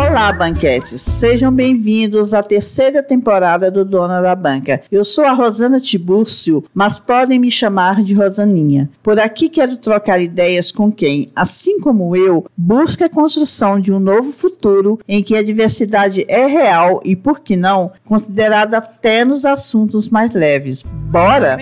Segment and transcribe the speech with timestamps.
[0.00, 0.98] Olá, banquetes!
[1.02, 4.80] Sejam bem-vindos à terceira temporada do Dona da Banca.
[4.90, 8.88] Eu sou a Rosana Tibúrcio, mas podem me chamar de Rosaninha.
[9.02, 14.00] Por aqui quero trocar ideias com quem, assim como eu, busca a construção de um
[14.00, 19.44] novo futuro em que a diversidade é real e, por que não, considerada até nos
[19.44, 20.82] assuntos mais leves.
[20.82, 21.58] Bora!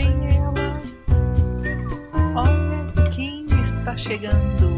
[2.36, 4.77] Olha quem está chegando.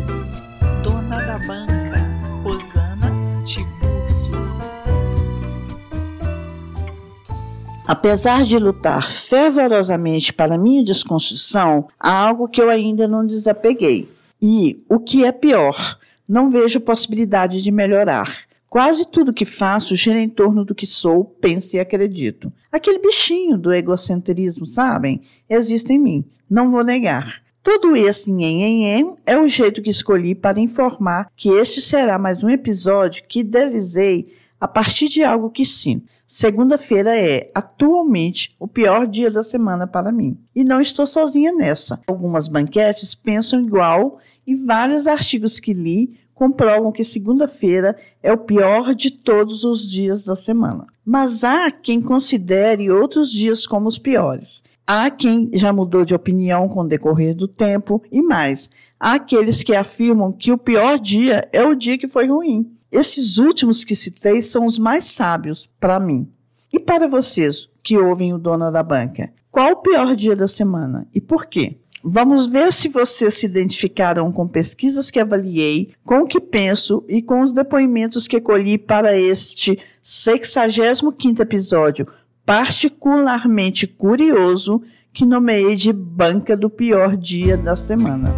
[7.86, 14.08] Apesar de lutar fervorosamente para minha desconstrução, há algo que eu ainda não desapeguei.
[14.40, 18.44] E, o que é pior, não vejo possibilidade de melhorar.
[18.68, 22.52] Quase tudo que faço gira em torno do que sou, penso e acredito.
[22.70, 25.22] Aquele bichinho do egocentrismo, sabem?
[25.48, 27.42] Existe em mim, não vou negar.
[27.62, 32.48] Todo esse nhen, é o jeito que escolhi para informar que este será mais um
[32.48, 36.06] episódio que idealizei a partir de algo que sinto.
[36.26, 40.38] Segunda-feira é, atualmente, o pior dia da semana para mim.
[40.54, 42.00] E não estou sozinha nessa.
[42.06, 48.94] Algumas banquetes pensam igual e vários artigos que li comprovam que segunda-feira é o pior
[48.94, 50.86] de todos os dias da semana.
[51.04, 54.62] Mas há quem considere outros dias como os piores.
[54.92, 58.68] Há quem já mudou de opinião com o decorrer do tempo e mais.
[58.98, 62.68] Há aqueles que afirmam que o pior dia é o dia que foi ruim.
[62.90, 66.28] Esses últimos que citei são os mais sábios para mim.
[66.72, 71.06] E para vocês que ouvem o dono da banca, qual o pior dia da semana
[71.14, 71.76] e por quê?
[72.02, 77.22] Vamos ver se vocês se identificaram com pesquisas que avaliei, com o que penso e
[77.22, 82.06] com os depoimentos que colhi para este 65 episódio,
[82.50, 88.28] particularmente curioso, que nomeei de Banca do Pior Dia da Semana.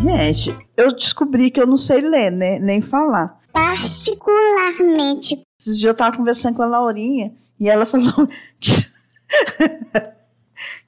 [0.00, 2.60] Gente, eu descobri que eu não sei ler, né?
[2.60, 3.40] Nem falar.
[3.52, 5.42] Particularmente.
[5.60, 8.28] Esses dias eu estava conversando com a Laurinha e ela falou
[8.60, 8.70] que,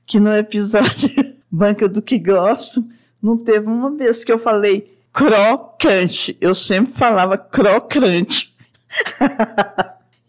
[0.06, 2.86] que no episódio Banca do que Gosto,
[3.20, 6.36] não teve uma vez que eu falei crocante.
[6.40, 8.51] Eu sempre falava crocante.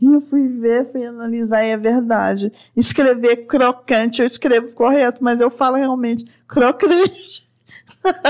[0.00, 2.52] e eu fui ver, fui analisar e é verdade.
[2.76, 7.46] Escrever crocante, eu escrevo correto, mas eu falo realmente crocante.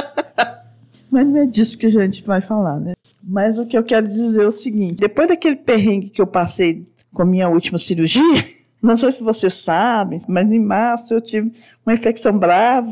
[1.10, 2.92] Mas não é disso que a gente vai falar, né?
[3.22, 6.86] Mas o que eu quero dizer é o seguinte: depois daquele perrengue que eu passei
[7.12, 8.22] com a minha última cirurgia,
[8.82, 11.52] não sei se você sabe, mas em março eu tive
[11.84, 12.90] uma infecção brava.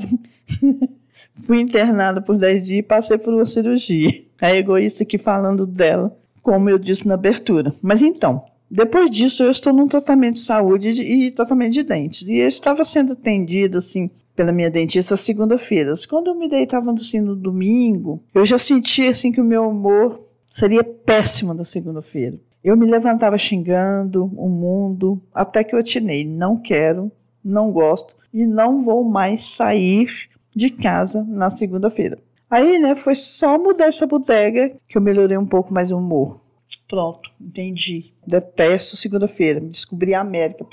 [1.43, 4.25] Fui internada por 10 dias e passei por uma cirurgia.
[4.41, 7.75] A egoísta aqui falando dela, como eu disse na abertura.
[7.83, 12.23] Mas então, depois disso eu estou num tratamento de saúde e tratamento de dentes.
[12.29, 15.93] E eu estava sendo atendida, assim, pela minha dentista segunda-feira.
[16.09, 20.21] Quando eu me deitava assim no domingo, eu já sentia assim que o meu humor
[20.53, 22.39] seria péssimo na segunda-feira.
[22.63, 27.11] Eu me levantava xingando o mundo, até que eu atinei, não quero,
[27.45, 32.19] não gosto e não vou mais sair de casa na segunda-feira.
[32.51, 36.41] Aí, né, foi só mudar essa bodega que eu melhorei um pouco mais o humor.
[36.89, 38.13] Pronto, entendi.
[38.27, 39.61] Detesto segunda-feira.
[39.61, 40.65] Descobri a América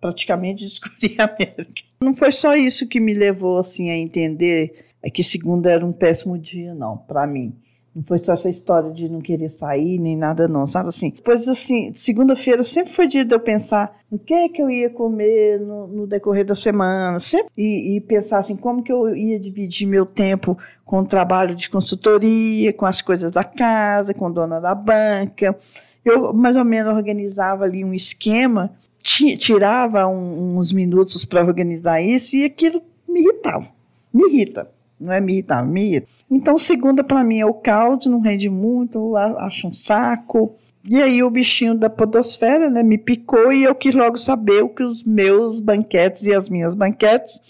[0.00, 1.82] praticamente descobri a América.
[2.02, 5.92] Não foi só isso que me levou assim a entender é que segunda era um
[5.92, 7.54] péssimo dia, não, para mim.
[7.94, 11.10] Não foi só essa história de não querer sair nem nada, não, sabe assim?
[11.10, 14.90] Depois, assim, segunda-feira sempre foi dia de eu pensar o que é que eu ia
[14.90, 19.38] comer no, no decorrer da semana, sempre, e, e, pensar assim, como que eu ia
[19.38, 24.30] dividir meu tempo com o trabalho de consultoria, com as coisas da casa, com a
[24.30, 25.56] dona da banca.
[26.04, 28.72] Eu mais ou menos organizava ali um esquema
[29.04, 33.68] tirava um, uns minutos para organizar isso e aquilo me irritava.
[34.12, 34.70] Me irrita.
[35.04, 36.08] Não é irritar, me irrita.
[36.30, 40.56] Então, segunda para mim é o caldo, não rende muito, acho um saco.
[40.86, 44.68] E aí o bichinho da podosfera né, me picou e eu quis logo saber o
[44.68, 47.40] que os meus banquetes e as minhas banquetes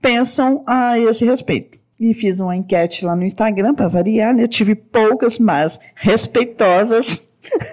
[0.00, 1.78] pensam a esse respeito.
[1.98, 4.44] E fiz uma enquete lá no Instagram para variar, né?
[4.44, 7.28] Eu tive poucas, mas respeitosas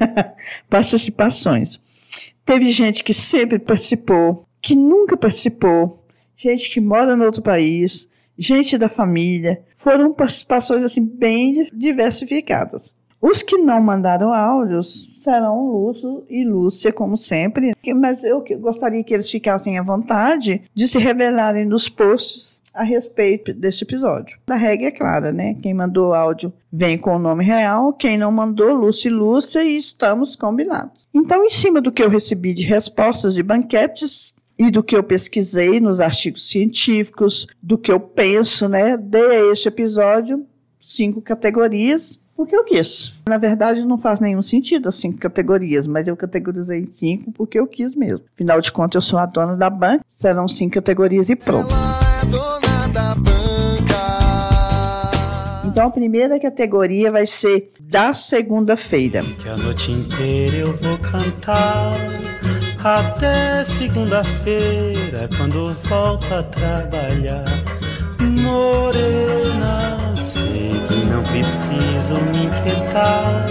[0.70, 1.80] participações.
[2.44, 6.04] Teve gente que sempre participou, que nunca participou,
[6.36, 9.62] gente que mora no outro país, gente da família.
[9.78, 12.94] Foram participações assim bem diversificadas.
[13.28, 19.16] Os que não mandaram áudios serão Lúcio e Lúcia, como sempre, mas eu gostaria que
[19.16, 24.38] eles ficassem à vontade de se revelarem nos posts a respeito desse episódio.
[24.46, 25.56] A regra é clara, né?
[25.56, 29.76] Quem mandou áudio vem com o nome real, quem não mandou, Lúcia e Lúcia, e
[29.76, 31.08] estamos combinados.
[31.12, 35.04] Então, em cima do que eu recebi de respostas de banquetes, e do que eu
[35.04, 40.46] pesquisei nos artigos científicos, do que eu penso, né, de este episódio,
[40.80, 43.14] cinco categorias porque eu quis.
[43.28, 47.58] Na verdade, não faz nenhum sentido as cinco categorias, mas eu categorizei em cinco porque
[47.58, 48.26] eu quis mesmo.
[48.34, 51.74] Afinal de contas, eu sou a dona da banca, serão cinco categorias e pronto.
[51.74, 53.36] É dona da banca.
[55.66, 59.22] Então, a primeira categoria vai ser da segunda-feira.
[59.40, 61.92] Que a noite inteira eu vou cantar
[62.86, 67.44] até segunda-feira, quando volto a trabalhar.
[68.22, 73.44] Morena, sei que não preciso me inquietar.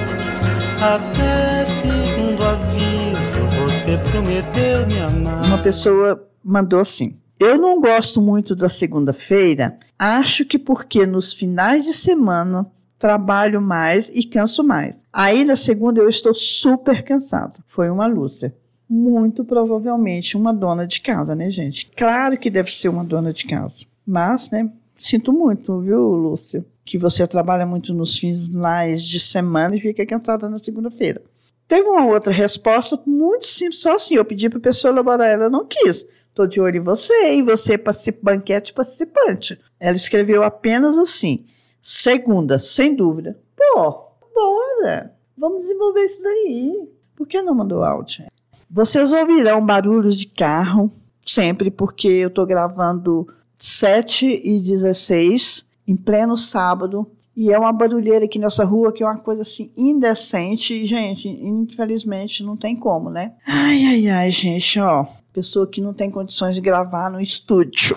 [0.81, 5.45] Até segundo aviso, você prometeu me amar.
[5.47, 11.85] Uma pessoa mandou assim: Eu não gosto muito da segunda-feira, acho que porque nos finais
[11.85, 12.71] de semana
[13.01, 14.97] trabalho mais e canso mais.
[15.13, 17.55] Aí na segunda eu estou super cansada.
[17.67, 18.55] Foi uma Lúcia.
[18.89, 21.91] Muito provavelmente uma dona de casa, né, gente?
[21.97, 23.87] Claro que deve ser uma dona de casa.
[24.07, 26.65] Mas, né, sinto muito, viu, Lúcia?
[26.85, 31.23] Que você trabalha muito nos finais de semana e fica cansada na segunda-feira.
[31.67, 35.49] Teve uma outra resposta muito simples, só assim, eu pedi para a pessoa elaborar, ela
[35.49, 36.07] não quis.
[36.29, 39.59] Estou de olho em você, e você participa, banquete participante.
[39.81, 41.47] Ela escreveu apenas assim,
[41.81, 43.39] segunda, sem dúvida.
[43.57, 46.89] Pô, bora, vamos desenvolver isso daí.
[47.17, 48.27] Por que não mandou áudio?
[48.75, 50.91] Vocês ouvirão barulhos de carro,
[51.23, 53.25] sempre, porque eu estou gravando
[53.56, 59.06] 7 e 16, em pleno sábado, e é uma barulheira aqui nessa rua que é
[59.06, 60.75] uma coisa assim indecente.
[60.75, 63.35] E, gente, infelizmente não tem como, né?
[63.47, 65.06] Ai, ai, ai, gente, ó.
[65.32, 67.97] Pessoa que não tem condições de gravar no estúdio.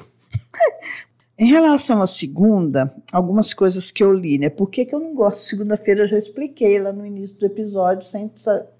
[1.39, 4.49] em relação à segunda, algumas coisas que eu li, né?
[4.49, 6.01] Por que, que eu não gosto de segunda-feira?
[6.01, 8.31] Eu já expliquei lá no início do episódio, sem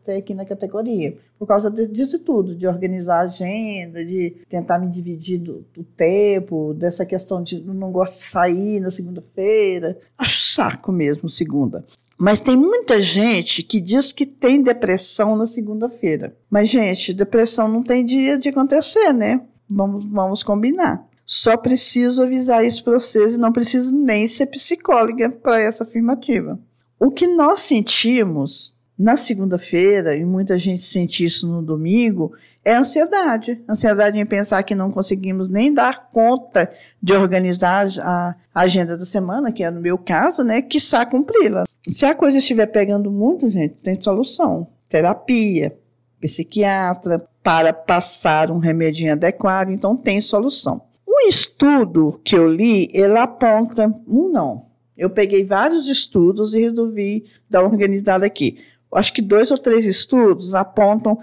[0.04, 1.15] ter aqui na categoria.
[1.38, 6.74] Por causa disso tudo, de organizar a agenda, de tentar me dividir do, do tempo,
[6.74, 9.95] dessa questão de não gosto de sair na segunda-feira.
[10.18, 11.86] Acho saco mesmo segunda.
[12.18, 16.36] Mas tem muita gente que diz que tem depressão na segunda-feira.
[16.50, 19.42] Mas, gente, depressão não tem dia de acontecer, né?
[19.69, 21.06] Vamos, vamos combinar.
[21.29, 26.57] Só preciso avisar isso para vocês e não preciso nem ser psicóloga para essa afirmativa.
[26.97, 32.31] O que nós sentimos na segunda-feira, e muita gente sente isso no domingo,
[32.63, 33.62] é ansiedade.
[33.69, 36.71] Ansiedade em pensar que não conseguimos nem dar conta
[37.03, 40.62] de organizar a agenda da semana, que é no meu caso, né?
[40.62, 40.79] Que
[41.12, 41.65] cumpri-la.
[41.88, 44.68] Se a coisa estiver pegando muito, gente, tem solução.
[44.89, 45.77] Terapia,
[46.19, 50.87] psiquiatra, para passar um remedinho adequado, então tem solução.
[51.17, 54.67] Um estudo que eu li, ele aponta, um não.
[54.95, 58.59] Eu peguei vários estudos e resolvi dar uma organizada aqui.
[58.93, 61.19] Acho que dois ou três estudos apontam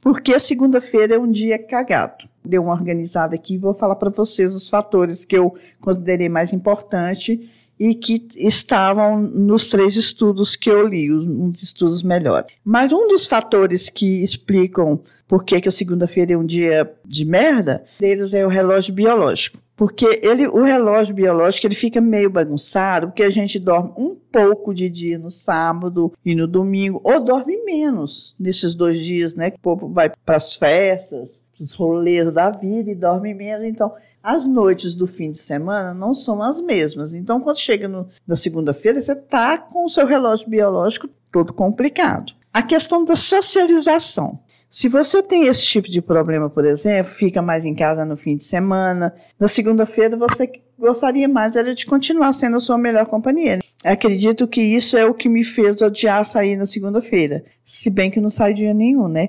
[0.00, 2.24] porque a segunda-feira é um dia cagado.
[2.42, 6.54] Dei uma organizada aqui e vou falar para vocês os fatores que eu considerei mais
[6.54, 12.52] importante e que estavam nos três estudos que eu li, uns estudos melhores.
[12.64, 17.24] Mas um dos fatores que explicam por que, que a segunda-feira é um dia de
[17.24, 19.58] merda, deles é o relógio biológico.
[19.76, 24.72] Porque ele, o relógio biológico ele fica meio bagunçado, porque a gente dorme um pouco
[24.72, 29.50] de dia no sábado e no domingo, ou dorme menos nesses dois dias, né?
[29.50, 33.64] Que o povo vai para as festas, os rolês da vida e dorme menos.
[33.64, 33.92] Então,
[34.22, 37.14] as noites do fim de semana não são as mesmas.
[37.14, 42.32] Então, quando chega no- na segunda-feira, você está com o seu relógio biológico todo complicado.
[42.52, 44.38] A questão da socialização.
[44.68, 48.36] Se você tem esse tipo de problema, por exemplo, fica mais em casa no fim
[48.36, 53.60] de semana, na segunda-feira você gostaria mais era de continuar sendo a sua melhor companhia.
[53.84, 57.44] Acredito que isso é o que me fez odiar sair na segunda-feira.
[57.64, 59.28] Se bem que não sai dia nenhum, né?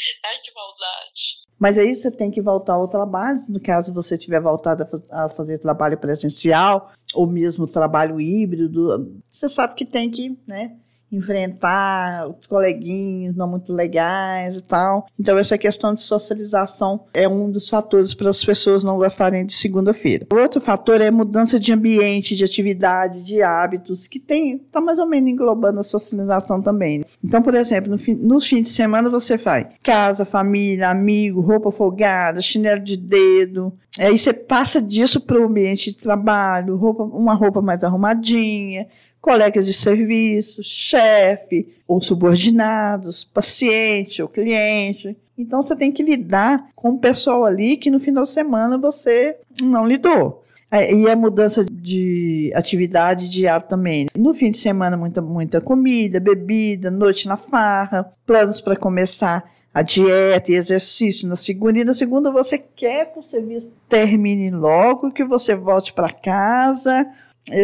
[0.24, 1.40] Ai, que maldade.
[1.58, 5.02] Mas aí você tem que voltar ao trabalho, no caso você tiver voltado a, fa-
[5.10, 10.76] a fazer trabalho presencial, ou mesmo trabalho híbrido, você sabe que tem que, né,
[11.12, 15.06] enfrentar os coleguinhas não muito legais e tal.
[15.18, 19.52] Então essa questão de socialização é um dos fatores para as pessoas não gostarem de
[19.52, 20.26] segunda-feira.
[20.32, 25.06] Outro fator é mudança de ambiente, de atividade, de hábitos, que tem, tá mais ou
[25.06, 27.00] menos englobando a socialização também.
[27.00, 27.04] né?
[27.22, 31.70] Então, por exemplo, no fim, nos fins de semana você faz casa, família, amigo, roupa
[31.70, 33.72] folgada, chinelo de dedo.
[33.98, 38.86] Aí você passa disso para o ambiente de trabalho, roupa, uma roupa mais arrumadinha,
[39.20, 45.16] colegas de serviço, chefe, ou subordinados, paciente ou cliente.
[45.36, 49.36] Então você tem que lidar com o pessoal ali que no final de semana você
[49.60, 50.44] não lidou.
[50.70, 54.04] É, E a mudança de atividade diária também.
[54.04, 54.10] né?
[54.16, 59.82] No fim de semana, muita, muita comida, bebida, noite na farra, planos para começar a
[59.82, 61.78] dieta e exercício na segunda.
[61.78, 67.06] E na segunda você quer que o serviço termine logo, que você volte para casa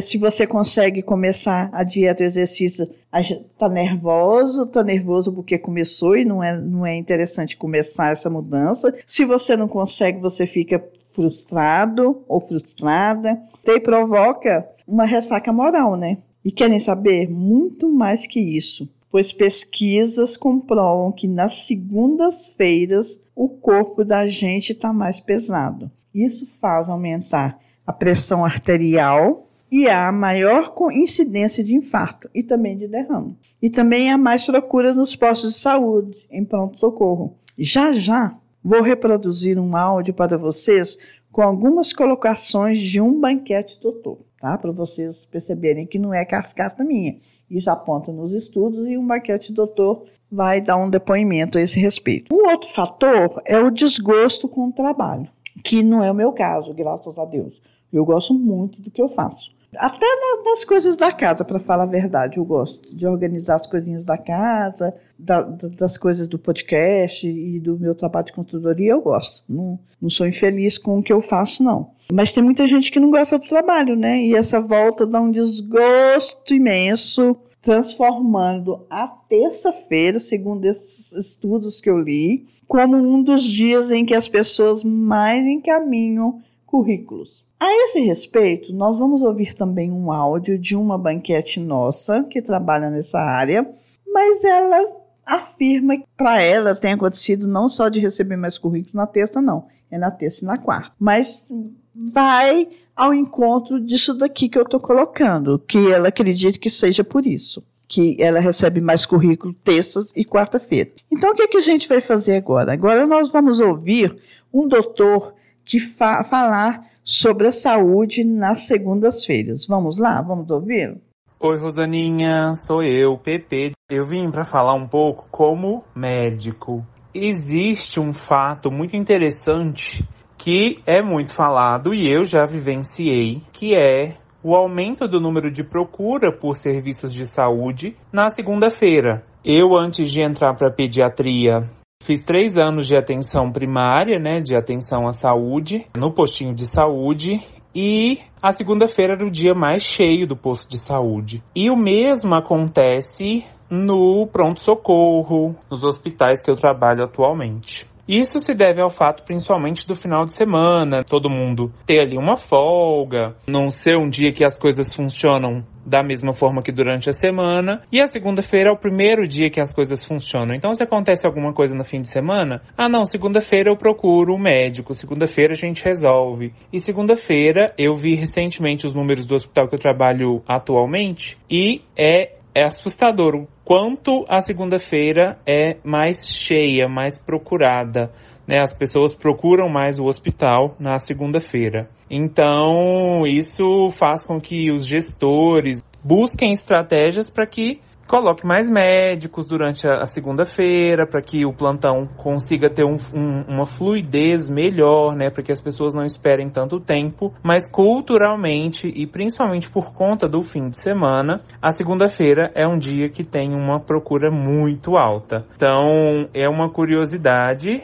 [0.03, 6.25] Se você consegue começar a dieta, o exercício, está nervoso, está nervoso porque começou e
[6.25, 8.95] não é, não é interessante começar essa mudança.
[9.07, 13.41] Se você não consegue, você fica frustrado ou frustrada.
[13.65, 16.19] E provoca uma ressaca moral, né?
[16.45, 17.29] E querem saber?
[17.29, 18.89] Muito mais que isso.
[19.11, 25.91] Pois pesquisas comprovam que nas segundas-feiras o corpo da gente está mais pesado.
[26.15, 32.87] Isso faz aumentar a pressão arterial e há maior incidência de infarto e também de
[32.87, 33.37] derrame.
[33.61, 37.37] E também há mais procura nos postos de saúde, em pronto-socorro.
[37.59, 40.97] Já já vou reproduzir um áudio para vocês
[41.33, 44.57] com algumas colocações de um banquete doutor, tá?
[44.57, 47.19] Para vocês perceberem que não é cascata minha.
[47.51, 52.35] Isso aponta nos estudos e um banquete doutor vai dar um depoimento a esse respeito.
[52.35, 55.29] Um outro fator é o desgosto com o trabalho,
[55.63, 57.61] que não é o meu caso, graças a Deus.
[57.93, 59.56] Eu gosto muito do que eu faço.
[59.75, 63.67] Até na- das coisas da casa, para falar a verdade, eu gosto de organizar as
[63.67, 69.01] coisinhas da casa, da- das coisas do podcast e do meu trabalho de consultoria, eu
[69.03, 69.45] gosto.
[69.49, 71.91] Não, não sou infeliz com o que eu faço, não.
[72.13, 74.23] Mas tem muita gente que não gosta do trabalho, né?
[74.25, 81.99] E essa volta dá um desgosto imenso, transformando a terça-feira, segundo esses estudos que eu
[81.99, 87.45] li, como um dos dias em que as pessoas mais encaminham currículos.
[87.59, 92.91] A esse respeito, nós vamos ouvir também um áudio de uma banquete nossa que trabalha
[92.91, 93.67] nessa área,
[94.07, 94.87] mas ela
[95.25, 99.67] afirma que para ela tem acontecido não só de receber mais currículos na terça, não,
[99.91, 101.47] é na terça e na quarta, mas
[101.95, 107.27] vai ao encontro disso daqui que eu estou colocando, que ela acredita que seja por
[107.27, 110.91] isso, que ela recebe mais currículo terças e quarta-feira.
[111.11, 112.73] Então, o que, que a gente vai fazer agora?
[112.73, 114.15] Agora nós vamos ouvir
[114.53, 115.35] um doutor
[115.65, 119.65] que fa falar sobre a saúde nas segundas-feiras.
[119.69, 120.21] Vamos lá?
[120.21, 121.01] Vamos ouvir?
[121.39, 123.73] Oi, Rosaninha, sou eu, PP.
[123.89, 126.85] Eu vim para falar um pouco como médico.
[127.15, 130.05] Existe um fato muito interessante
[130.37, 135.63] que é muito falado e eu já vivenciei, que é o aumento do número de
[135.63, 139.25] procura por serviços de saúde na segunda-feira.
[139.45, 141.71] Eu, antes de entrar para pediatria,
[142.07, 147.41] Fiz três anos de atenção primária, né, de atenção à saúde, no postinho de saúde,
[147.75, 151.43] e a segunda-feira era o dia mais cheio do posto de saúde.
[151.53, 157.85] E o mesmo acontece no pronto-socorro, nos hospitais que eu trabalho atualmente.
[158.09, 162.37] Isso se deve ao fato principalmente do final de semana, todo mundo ter ali uma
[162.37, 167.13] folga, não ser um dia que as coisas funcionam da mesma forma que durante a
[167.13, 170.55] semana, e a segunda-feira é o primeiro dia que as coisas funcionam.
[170.55, 174.39] Então, se acontece alguma coisa no fim de semana, ah não, segunda-feira eu procuro o
[174.39, 176.53] médico, segunda-feira a gente resolve.
[176.73, 182.36] E segunda-feira eu vi recentemente os números do hospital que eu trabalho atualmente e é
[182.57, 188.11] é assustador o quanto a segunda-feira é mais cheia, mais procurada.
[188.49, 188.61] Né?
[188.63, 191.87] As pessoas procuram mais o hospital na segunda-feira.
[192.11, 199.89] Então, isso faz com que os gestores busquem estratégias para que coloque mais médicos durante
[199.89, 205.43] a, segunda-feira, para que o plantão consiga ter um, um, uma fluidez melhor, né, para
[205.43, 207.33] que as pessoas não esperem tanto tempo.
[207.43, 213.09] Mas culturalmente e principalmente por conta do fim de semana, a segunda-feira é um dia
[213.09, 215.45] que tem uma procura muito alta.
[215.57, 217.83] Então é uma curiosidade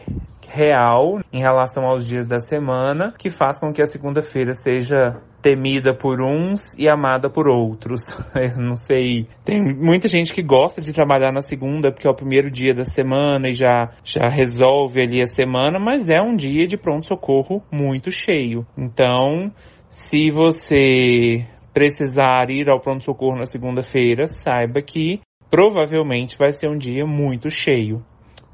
[0.49, 5.93] real em relação aos dias da semana que faz com que a segunda-feira seja temida
[5.93, 8.01] por uns e amada por outros.
[8.35, 9.27] Eu não sei.
[9.45, 12.85] Tem muita gente que gosta de trabalhar na segunda porque é o primeiro dia da
[12.85, 18.11] semana e já, já resolve ali a semana, mas é um dia de pronto-socorro muito
[18.11, 18.65] cheio.
[18.79, 19.51] Então,
[19.89, 25.21] se você precisar ir ao pronto-socorro na segunda-feira, saiba que
[25.51, 28.03] provavelmente vai ser um dia muito cheio.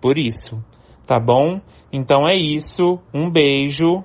[0.01, 0.63] Por isso,
[1.07, 1.61] tá bom?
[1.93, 2.99] Então é isso.
[3.13, 4.05] Um beijo.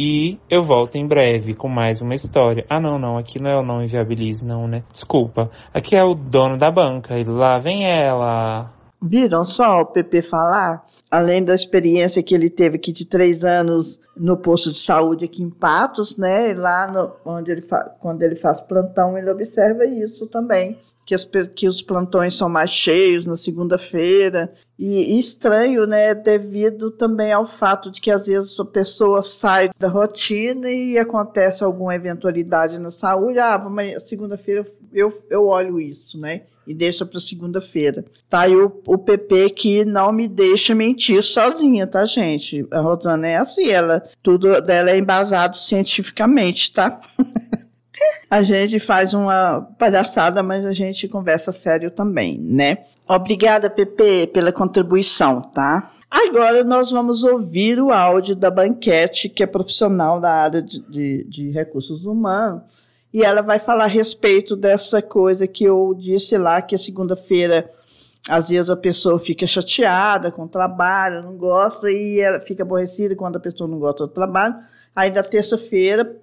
[0.00, 2.64] E eu volto em breve com mais uma história.
[2.70, 3.18] Ah, não, não.
[3.18, 4.84] Aqui não é o Não Inviabilize, não, né?
[4.92, 5.50] Desculpa.
[5.74, 7.18] Aqui é o dono da banca.
[7.18, 8.72] E lá vem ela.
[9.00, 10.84] Viram só o PP falar?
[11.10, 15.42] Além da experiência que ele teve aqui de três anos no posto de saúde aqui
[15.42, 16.50] em Patos, né?
[16.50, 17.64] E lá no, onde ele
[18.00, 20.78] quando ele faz plantão, ele observa isso também.
[21.06, 21.24] Que, as,
[21.54, 24.52] que os plantões são mais cheios na segunda-feira.
[24.78, 26.14] E, e estranho, né?
[26.14, 31.64] Devido também ao fato de que às vezes a pessoa sai da rotina e acontece
[31.64, 33.38] alguma eventualidade na saúde.
[33.38, 33.58] Ah,
[34.04, 36.42] segunda-feira eu, eu olho isso, né?
[36.68, 38.04] E deixa para segunda-feira.
[38.28, 42.66] Tá aí o, o PP que não me deixa mentir sozinha, tá, gente?
[42.70, 47.00] A Rosana é assim, ela, tudo dela é embasado cientificamente, tá?
[48.30, 52.84] A gente faz uma palhaçada, mas a gente conversa sério também, né?
[53.08, 55.92] Obrigada, Pepe, pela contribuição, tá?
[56.10, 61.24] Agora nós vamos ouvir o áudio da Banquete, que é profissional da área de, de,
[61.24, 62.62] de recursos humanos,
[63.12, 67.70] e ela vai falar a respeito dessa coisa que eu disse lá, que a segunda-feira,
[68.28, 73.16] às vezes a pessoa fica chateada com o trabalho, não gosta, e ela fica aborrecida
[73.16, 74.56] quando a pessoa não gosta do trabalho.
[74.94, 76.16] Aí, da terça-feira,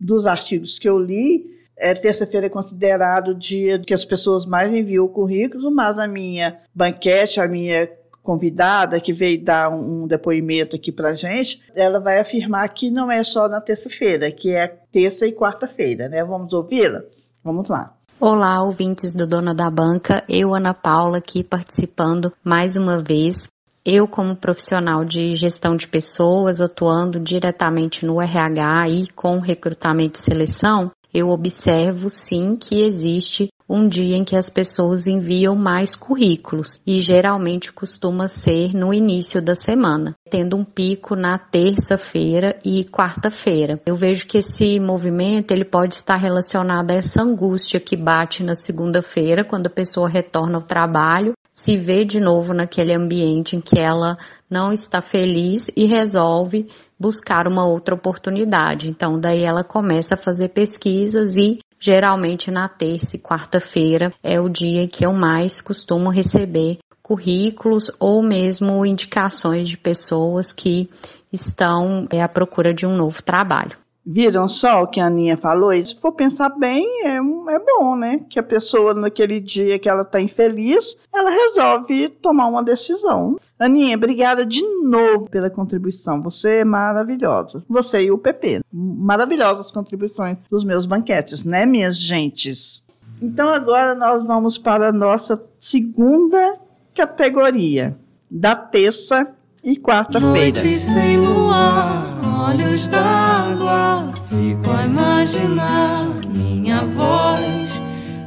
[0.00, 4.72] dos artigos que eu li, é, terça-feira é considerado o dia que as pessoas mais
[4.72, 7.90] enviam currículos, mas a minha banquete, a minha
[8.22, 13.10] convidada que veio dar um, um depoimento aqui para gente, ela vai afirmar que não
[13.10, 16.24] é só na terça-feira, que é terça e quarta-feira, né?
[16.24, 17.02] Vamos ouvi-la?
[17.42, 17.94] Vamos lá.
[18.20, 20.22] Olá, ouvintes do Dona da Banca.
[20.28, 23.48] Eu, Ana Paula, aqui participando mais uma vez.
[23.84, 30.22] Eu, como profissional de gestão de pessoas, atuando diretamente no RH e com recrutamento e
[30.22, 36.78] seleção, eu observo sim que existe um dia em que as pessoas enviam mais currículos
[36.86, 43.80] e geralmente costuma ser no início da semana, tendo um pico na terça-feira e quarta-feira.
[43.86, 48.54] Eu vejo que esse movimento ele pode estar relacionado a essa angústia que bate na
[48.54, 53.78] segunda-feira quando a pessoa retorna ao trabalho, se vê de novo naquele ambiente em que
[53.78, 54.18] ela
[54.50, 56.68] não está feliz e resolve
[57.02, 58.88] buscar uma outra oportunidade.
[58.88, 64.48] Então, daí ela começa a fazer pesquisas e Geralmente na terça e quarta-feira é o
[64.48, 70.88] dia que eu mais costumo receber currículos ou mesmo indicações de pessoas que
[71.32, 73.81] estão é, à procura de um novo trabalho.
[74.04, 75.72] Viram só o que a Aninha falou?
[75.72, 78.20] E se for pensar bem, é, é bom, né?
[78.28, 83.36] Que a pessoa, naquele dia que ela está infeliz, ela resolve tomar uma decisão.
[83.58, 86.20] Aninha, obrigada de novo pela contribuição.
[86.22, 87.62] Você é maravilhosa.
[87.68, 88.60] Você e o PP.
[88.72, 92.84] Maravilhosas contribuições dos meus banquetes, né, minhas gentes?
[93.20, 96.58] Então agora nós vamos para a nossa segunda
[96.92, 97.96] categoria,
[98.28, 99.28] da terça
[99.62, 100.32] e quarta-feira.
[100.32, 102.11] Noite sem luar,
[102.42, 107.80] olhos d'água, fico a imaginar minha voz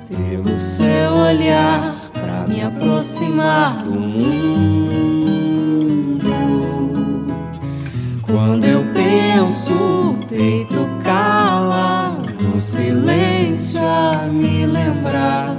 [0.08, 4.96] pelo seu olhar pra me aproximar do mundo.
[8.26, 15.56] Quando eu penso, o peito cala, no silêncio a me lembrar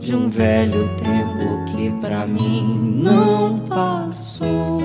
[0.00, 4.81] de um velho tempo que pra mim não passou.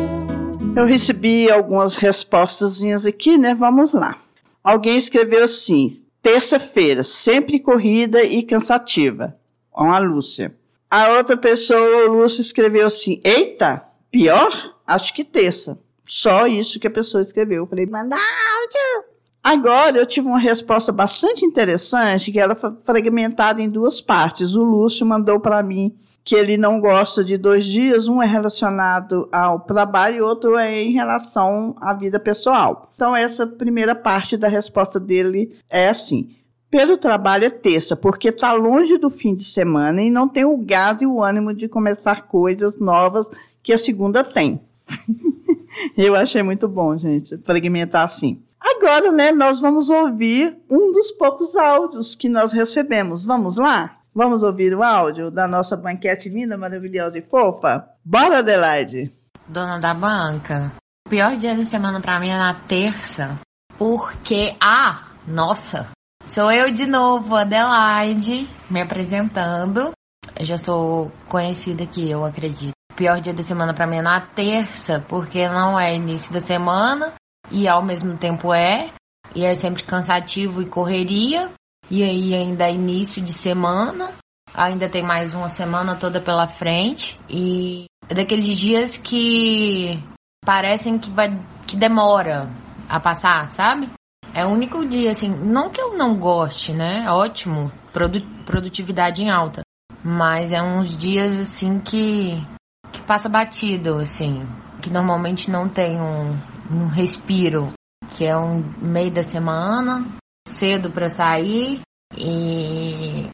[0.77, 3.55] Eu recebi algumas respostas aqui, né?
[3.55, 4.15] Vamos lá.
[4.63, 9.35] Alguém escreveu assim: terça-feira, sempre corrida e cansativa.
[9.71, 10.55] Com a Lúcia.
[10.87, 14.75] A outra pessoa, Lúcia, escreveu assim: eita, pior?
[14.85, 15.79] Acho que terça.
[16.05, 17.63] Só isso que a pessoa escreveu.
[17.63, 19.09] Eu falei, manda áudio.
[19.43, 24.53] Agora eu tive uma resposta bastante interessante, que era fragmentada em duas partes.
[24.53, 29.29] O Lúcio mandou para mim que ele não gosta de dois dias, um é relacionado
[29.31, 32.91] ao trabalho e outro é em relação à vida pessoal.
[32.93, 36.35] Então, essa primeira parte da resposta dele é assim.
[36.69, 40.57] Pelo trabalho é terça, porque está longe do fim de semana e não tem o
[40.57, 43.25] gás e o ânimo de começar coisas novas
[43.63, 44.59] que a segunda tem.
[45.95, 48.43] Eu achei muito bom, gente, fragmentar assim.
[48.59, 53.23] Agora, né, nós vamos ouvir um dos poucos áudios que nós recebemos.
[53.23, 53.96] Vamos lá?
[54.17, 57.87] Vamos ouvir o áudio da nossa banquete linda, maravilhosa e fofa?
[58.03, 59.11] Bora, Adelaide!
[59.47, 60.73] Dona da banca,
[61.05, 63.39] o pior dia da semana para mim é na terça,
[63.77, 65.91] porque, ah, nossa,
[66.25, 69.91] sou eu de novo, Adelaide, me apresentando.
[70.35, 72.73] Eu já sou conhecida aqui, eu acredito.
[72.91, 76.39] O pior dia da semana para mim é na terça, porque não é início da
[76.39, 77.13] semana
[77.51, 78.89] e ao mesmo tempo é,
[79.35, 81.51] e é sempre cansativo e correria.
[81.89, 84.13] E aí ainda é início de semana,
[84.53, 90.01] ainda tem mais uma semana toda pela frente e é daqueles dias que
[90.45, 91.29] parecem que vai
[91.65, 92.49] que demora
[92.89, 93.89] a passar, sabe?
[94.33, 97.09] É o único dia assim, não que eu não goste, né?
[97.09, 99.61] Ótimo, produ produtividade em alta,
[100.03, 102.45] mas é uns dias assim que
[102.91, 104.45] que passa batido assim,
[104.81, 106.31] que normalmente não tem um,
[106.71, 107.73] um respiro,
[108.09, 110.05] que é um meio da semana,
[110.47, 111.81] cedo para sair
[112.17, 113.29] e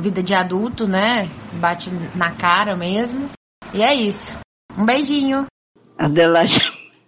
[0.00, 1.30] vida de adulto, né?
[1.60, 3.30] Bate na cara mesmo.
[3.72, 4.34] E é isso.
[4.76, 5.46] Um beijinho.
[5.98, 6.60] Adelaide,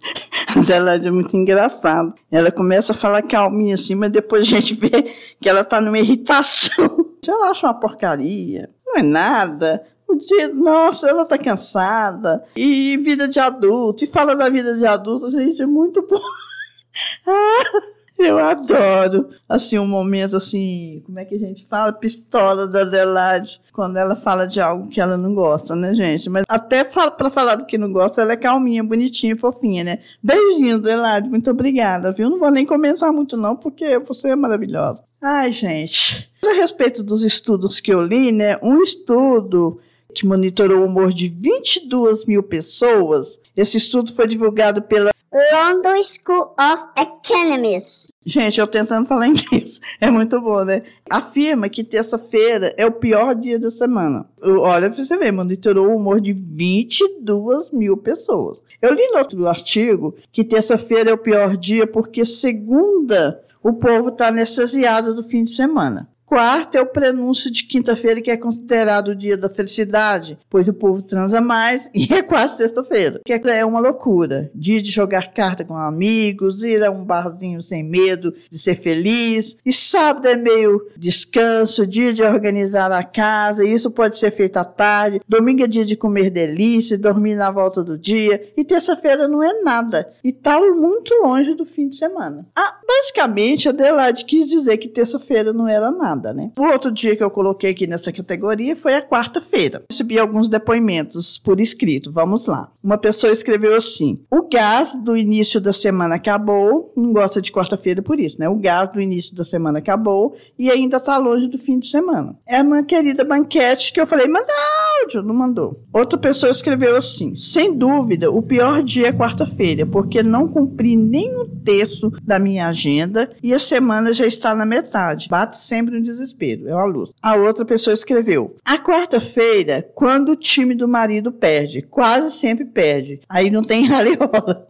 [0.55, 2.13] Adelaide é muito engraçada.
[2.31, 5.99] Ela começa a falar calminha assim, mas depois a gente vê que ela tá numa
[5.99, 7.07] irritação.
[7.27, 8.67] Ela acha uma porcaria.
[8.85, 9.85] Não é nada.
[10.07, 12.43] O dia, nossa, ela tá cansada.
[12.55, 14.03] E vida de adulto.
[14.03, 16.19] E fala da vida de adulto, gente, é muito bom.
[17.25, 17.81] Ah,
[18.23, 21.91] Eu adoro, assim, um momento assim, como é que a gente fala?
[21.91, 26.29] Pistola da Adelaide, quando ela fala de algo que ela não gosta, né, gente?
[26.29, 29.99] Mas até para falar do que não gosta, ela é calminha, bonitinha, fofinha, né?
[30.21, 32.29] Beijinho, Adelaide, muito obrigada, viu?
[32.29, 35.03] Não vou nem comentar muito não, porque você é maravilhosa.
[35.19, 39.79] Ai, gente, a respeito dos estudos que eu li, né, um estudo
[40.13, 46.53] que monitorou o humor de 22 mil pessoas, esse estudo foi divulgado pela London School
[46.59, 48.11] of Economics.
[48.25, 49.79] Gente, eu tentando falar inglês.
[49.99, 50.83] É muito bom, né?
[51.09, 54.25] Afirma que terça-feira é o pior dia da semana.
[54.41, 58.59] Olha, você vê, monitorou o humor de 22 mil pessoas.
[58.81, 64.09] Eu li no outro artigo que terça-feira é o pior dia porque segunda o povo
[64.09, 66.09] está anestesiado do fim de semana.
[66.31, 70.73] Quarto é o prenúncio de quinta-feira, que é considerado o dia da felicidade, pois o
[70.73, 74.49] povo transa mais, e é quase sexta-feira, que é uma loucura.
[74.55, 79.59] Dia de jogar carta com amigos, ir a um barzinho sem medo de ser feliz.
[79.65, 84.55] E sábado é meio descanso, dia de organizar a casa, e isso pode ser feito
[84.55, 85.19] à tarde.
[85.27, 88.53] Domingo é dia de comer delícia, dormir na volta do dia.
[88.55, 90.09] E terça-feira não é nada.
[90.23, 92.47] E está muito longe do fim de semana.
[92.55, 96.51] Ah, basicamente, Adelaide quis dizer que terça-feira não era nada nada, né?
[96.57, 99.83] O outro dia que eu coloquei aqui nessa categoria foi a quarta-feira.
[99.89, 102.11] Recebi alguns depoimentos por escrito.
[102.11, 102.71] Vamos lá.
[102.83, 106.93] Uma pessoa escreveu assim: O gás do início da semana acabou.
[106.95, 108.47] Não gosta de quarta-feira por isso, né?
[108.47, 112.35] O gás do início da semana acabou e ainda está longe do fim de semana.
[112.45, 114.53] É uma querida banquete que eu falei: manda
[115.01, 115.83] áudio, não mandou.
[115.91, 121.41] Outra pessoa escreveu assim: Sem dúvida, o pior dia é quarta-feira, porque não cumpri nem
[121.41, 125.27] um terço da minha agenda e a semana já está na metade.
[125.29, 127.09] Bate sempre um desespero, é uma luz.
[127.21, 133.21] A outra pessoa escreveu: A quarta-feira, quando o time do marido perde, quase sempre perde.
[133.27, 134.67] Aí não tem raliola.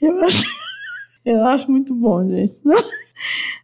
[0.00, 0.44] eu acho,
[1.24, 2.56] eu acho muito bom, gente.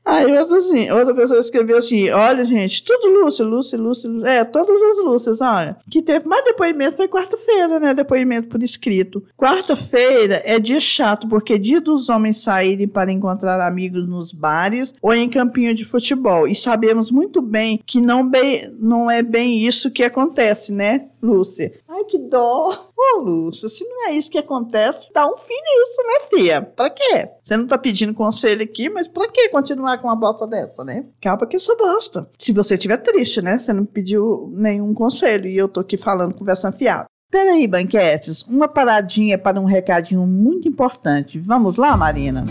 [0.04, 4.10] Aí outra, assim, outra pessoa escreveu assim: olha, gente, tudo Lúcia, Lúcia, Lúcia.
[4.24, 5.76] É, todas as Lúcias, olha.
[5.90, 7.94] Que teve mais depoimento foi quarta-feira, né?
[7.94, 9.24] Depoimento por escrito.
[9.36, 14.94] Quarta-feira é dia chato, porque é dia dos homens saírem para encontrar amigos nos bares
[15.00, 16.46] ou em campinho de futebol.
[16.46, 21.72] E sabemos muito bem que não, bem, não é bem isso que acontece, né, Lúcia?
[22.04, 22.90] Ai, que dó.
[22.96, 26.62] Ô, Lúcia, se não é isso que acontece, dá um fim nisso, né, filha?
[26.62, 27.30] Pra quê?
[27.42, 31.06] Você não tá pedindo conselho aqui, mas pra que continuar com uma bosta dessa, né?
[31.20, 32.28] Calma que isso bosta.
[32.38, 33.58] Se você estiver triste, né?
[33.58, 37.06] Você não pediu nenhum conselho e eu tô aqui falando, conversando fiado.
[37.30, 41.38] Peraí, banquetes, uma paradinha para um recadinho muito importante.
[41.38, 42.44] Vamos lá, Marina?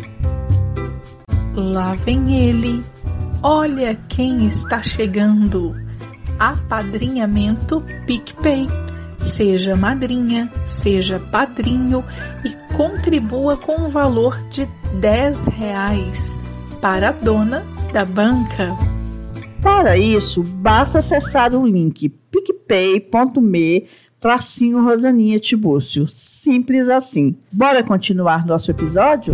[1.55, 2.83] Lá vem ele.
[3.41, 5.73] Olha quem está chegando.
[6.39, 8.67] Apadrinhamento PicPay.
[9.23, 12.03] Seja madrinha, seja padrinho
[12.43, 14.67] e contribua com o valor de
[14.99, 16.37] 10 reais
[16.81, 18.75] para a dona da banca.
[19.61, 23.87] Para isso, basta acessar o link picpay.me
[24.19, 26.07] tracinho Rosaninha Tibúrcio.
[26.07, 27.35] Simples assim.
[27.51, 29.33] Bora continuar nosso episódio?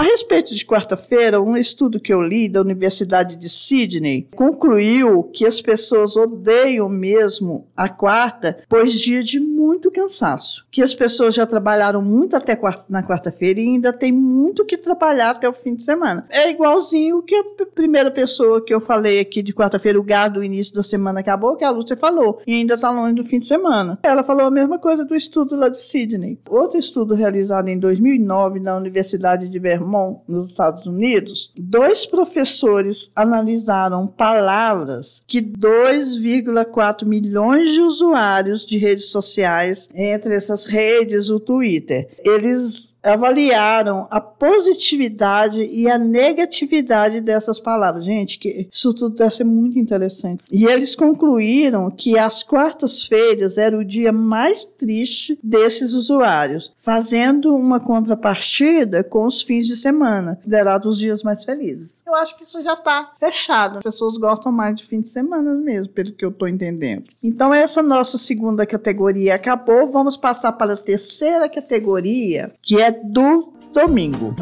[0.00, 5.44] A respeito de quarta-feira, um estudo que eu li da Universidade de Sydney concluiu que
[5.44, 10.66] as pessoas odeiam mesmo a quarta, pois dia de muito cansaço.
[10.70, 12.58] Que as pessoas já trabalharam muito até
[12.88, 16.26] na quarta-feira e ainda tem muito que trabalhar até o fim de semana.
[16.30, 20.44] É igualzinho que a primeira pessoa que eu falei aqui de quarta-feira, o gado do
[20.44, 23.46] início da semana acabou, que a Lúcia falou, e ainda está longe do fim de
[23.46, 23.98] semana.
[24.02, 26.38] Ela falou a mesma coisa do estudo lá de Sydney.
[26.48, 33.10] Outro estudo realizado em 2009 na Universidade de Vermont Vermont, nos Estados Unidos, dois professores
[33.14, 42.08] analisaram palavras que 2,4 milhões de usuários de redes sociais, entre essas redes, o Twitter,
[42.24, 48.04] eles avaliaram a positividade e a negatividade dessas palavras.
[48.04, 50.42] Gente, que isso tudo deve ser muito interessante.
[50.52, 57.80] E eles concluíram que as quartas-feiras era o dia mais triste desses usuários, fazendo uma
[57.80, 61.94] contrapartida com os fins de semana, considerados os dias mais felizes.
[62.10, 63.76] Eu acho que isso já está fechado.
[63.78, 67.04] As pessoas gostam mais de fim de semana mesmo, pelo que eu estou entendendo.
[67.22, 69.86] Então, essa nossa segunda categoria acabou.
[69.86, 74.34] Vamos passar para a terceira categoria, que é do domingo.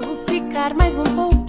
[0.00, 1.45] Vou ficar mais um pouquinho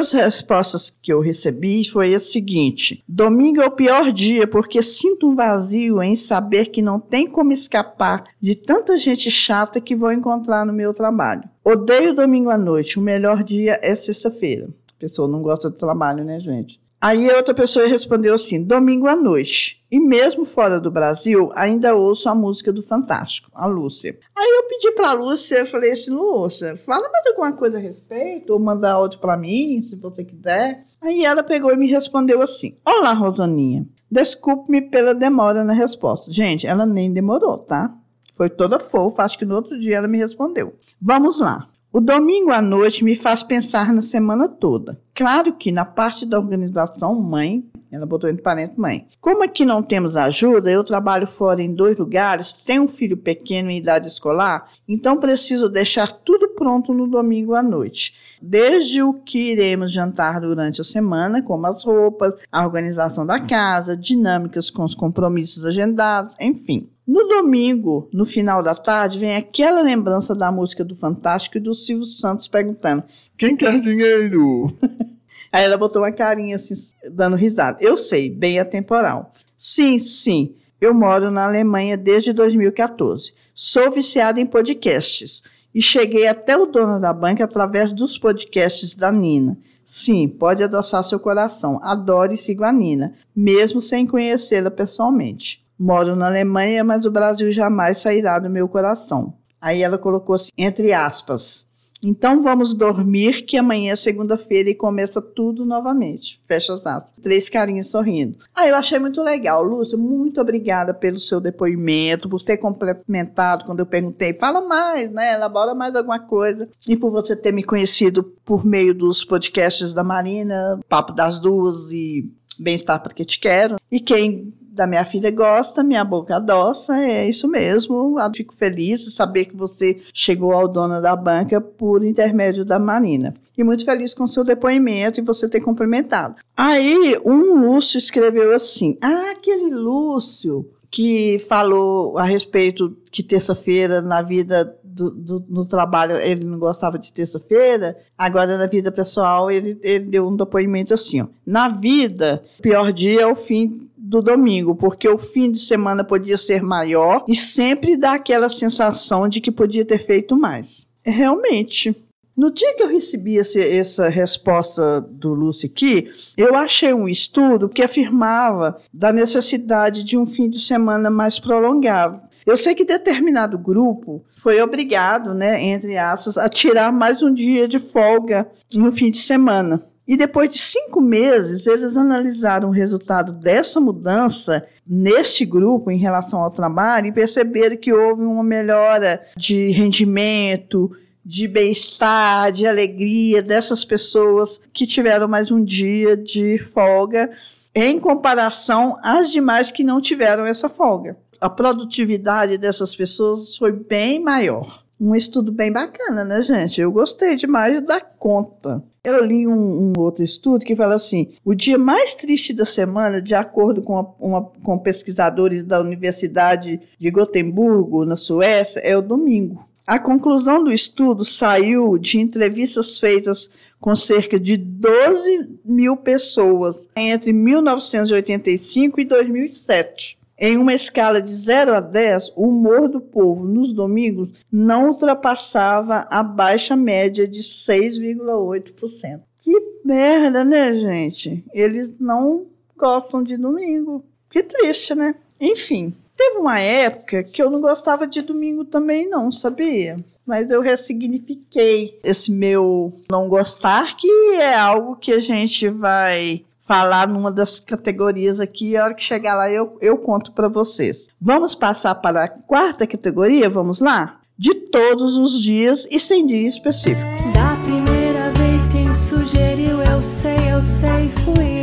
[0.00, 5.28] das respostas que eu recebi foi a seguinte: domingo é o pior dia porque sinto
[5.28, 10.10] um vazio em saber que não tem como escapar de tanta gente chata que vou
[10.10, 11.42] encontrar no meu trabalho.
[11.62, 14.70] Odeio domingo à noite, o melhor dia é sexta-feira.
[14.98, 16.80] Pessoa não gosta do trabalho, né, gente?
[17.02, 19.82] Aí outra pessoa respondeu assim: domingo à noite.
[19.90, 24.18] E mesmo fora do Brasil, ainda ouço a música do Fantástico, a Lúcia.
[24.36, 28.52] Aí eu pedi para a Lúcia, falei assim: Lúcia, fala mais alguma coisa a respeito,
[28.52, 30.84] ou manda áudio para mim, se você quiser.
[31.00, 33.86] Aí ela pegou e me respondeu assim: Olá, Rosaninha.
[34.10, 36.30] Desculpe-me pela demora na resposta.
[36.30, 37.94] Gente, ela nem demorou, tá?
[38.34, 40.74] Foi toda fofa, acho que no outro dia ela me respondeu.
[41.00, 41.69] Vamos lá.
[41.92, 45.00] O domingo à noite me faz pensar na semana toda.
[45.12, 49.08] Claro que na parte da organização, mãe, ela botou entre parênteses mãe.
[49.20, 53.72] Como aqui não temos ajuda, eu trabalho fora em dois lugares, tenho um filho pequeno
[53.72, 58.14] em idade escolar, então preciso deixar tudo pronto no domingo à noite.
[58.40, 63.96] Desde o que iremos jantar durante a semana, como as roupas, a organização da casa,
[63.96, 66.88] dinâmicas com os compromissos agendados, enfim.
[67.12, 71.74] No domingo, no final da tarde, vem aquela lembrança da música do Fantástico e do
[71.74, 73.02] Silvio Santos perguntando:
[73.36, 74.68] Quem quer dinheiro?
[75.50, 76.74] Aí ela botou uma carinha assim,
[77.10, 77.78] dando risada.
[77.80, 79.34] Eu sei, bem atemporal.
[79.56, 83.32] Sim, sim, eu moro na Alemanha desde 2014.
[83.52, 85.42] Sou viciada em podcasts
[85.74, 89.58] e cheguei até o dono da banca através dos podcasts da Nina.
[89.84, 91.80] Sim, pode adoçar seu coração.
[91.82, 95.68] Adoro e sigo a Nina, mesmo sem conhecê-la pessoalmente.
[95.80, 99.32] Moro na Alemanha, mas o Brasil jamais sairá do meu coração.
[99.58, 101.66] Aí ela colocou assim, entre aspas.
[102.02, 106.38] Então vamos dormir, que amanhã é segunda-feira e começa tudo novamente.
[106.46, 107.10] Fecha as aspas.
[107.22, 108.36] Três carinhas sorrindo.
[108.54, 109.96] Ah, eu achei muito legal, Lúcia.
[109.96, 114.34] Muito obrigada pelo seu depoimento, por ter complementado quando eu perguntei.
[114.34, 115.34] Fala mais, né?
[115.34, 116.68] Elabora mais alguma coisa.
[116.86, 121.90] E por você ter me conhecido por meio dos podcasts da Marina, Papo das Duas
[121.90, 123.76] e Bem-Estar Porque Te Quero.
[123.90, 128.18] E quem da minha filha gosta, minha boca adoça, é isso mesmo.
[128.18, 132.78] Eu fico feliz de saber que você chegou ao dono da banca por intermédio da
[132.78, 133.34] Marina.
[133.58, 136.36] E muito feliz com seu depoimento e você ter cumprimentado.
[136.56, 144.22] Aí, um Lúcio escreveu assim: Ah, aquele Lúcio que falou a respeito que terça-feira na
[144.22, 149.78] vida do, do, no trabalho ele não gostava de terça-feira, agora na vida pessoal ele,
[149.82, 154.20] ele deu um depoimento assim: ó, na vida, o pior dia é o fim do
[154.20, 159.40] domingo, porque o fim de semana podia ser maior e sempre dá aquela sensação de
[159.40, 160.84] que podia ter feito mais.
[161.04, 161.94] Realmente.
[162.36, 167.68] No dia que eu recebi esse, essa resposta do Lúcio aqui, eu achei um estudo
[167.68, 172.20] que afirmava da necessidade de um fim de semana mais prolongado.
[172.44, 177.68] Eu sei que determinado grupo foi obrigado, né, entre aspas, a tirar mais um dia
[177.68, 179.86] de folga no fim de semana.
[180.10, 186.40] E depois de cinco meses, eles analisaram o resultado dessa mudança neste grupo em relação
[186.40, 190.90] ao trabalho e perceberam que houve uma melhora de rendimento,
[191.24, 197.30] de bem-estar, de alegria dessas pessoas que tiveram mais um dia de folga
[197.72, 201.16] em comparação às demais que não tiveram essa folga.
[201.40, 204.82] A produtividade dessas pessoas foi bem maior.
[205.00, 206.78] Um estudo bem bacana, né, gente?
[206.78, 208.84] Eu gostei demais da conta.
[209.02, 213.22] Eu li um, um, outro estudo que fala assim: o dia mais triste da semana,
[213.22, 219.00] de acordo com, uma, uma, com pesquisadores da Universidade de Gotemburgo, na Suécia, é o
[219.00, 219.64] domingo.
[219.86, 227.32] A conclusão do estudo saiu de entrevistas feitas com cerca de 12 mil pessoas entre
[227.32, 230.19] 1985 e 2007.
[230.42, 236.06] Em uma escala de 0 a 10, o humor do povo nos domingos não ultrapassava
[236.10, 239.20] a baixa média de 6,8%.
[239.38, 239.52] Que
[239.84, 241.44] merda, né, gente?
[241.52, 244.02] Eles não gostam de domingo.
[244.30, 245.14] Que triste, né?
[245.38, 249.96] Enfim, teve uma época que eu não gostava de domingo também, não, sabia?
[250.24, 257.08] Mas eu ressignifiquei esse meu não gostar, que é algo que a gente vai falar
[257.08, 258.76] numa das categorias aqui.
[258.76, 261.08] A hora que chegar lá, eu, eu conto para vocês.
[261.20, 263.50] Vamos passar para a quarta categoria?
[263.50, 264.20] Vamos lá?
[264.38, 267.10] De todos os dias e sem dia específico.
[267.34, 271.59] Da primeira vez, quem sugeriu, eu sei, eu sei, fui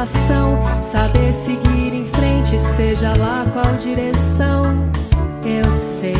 [0.00, 4.62] obrigação saber seguir em frente, seja lá qual direção.
[5.44, 6.14] Eu sei.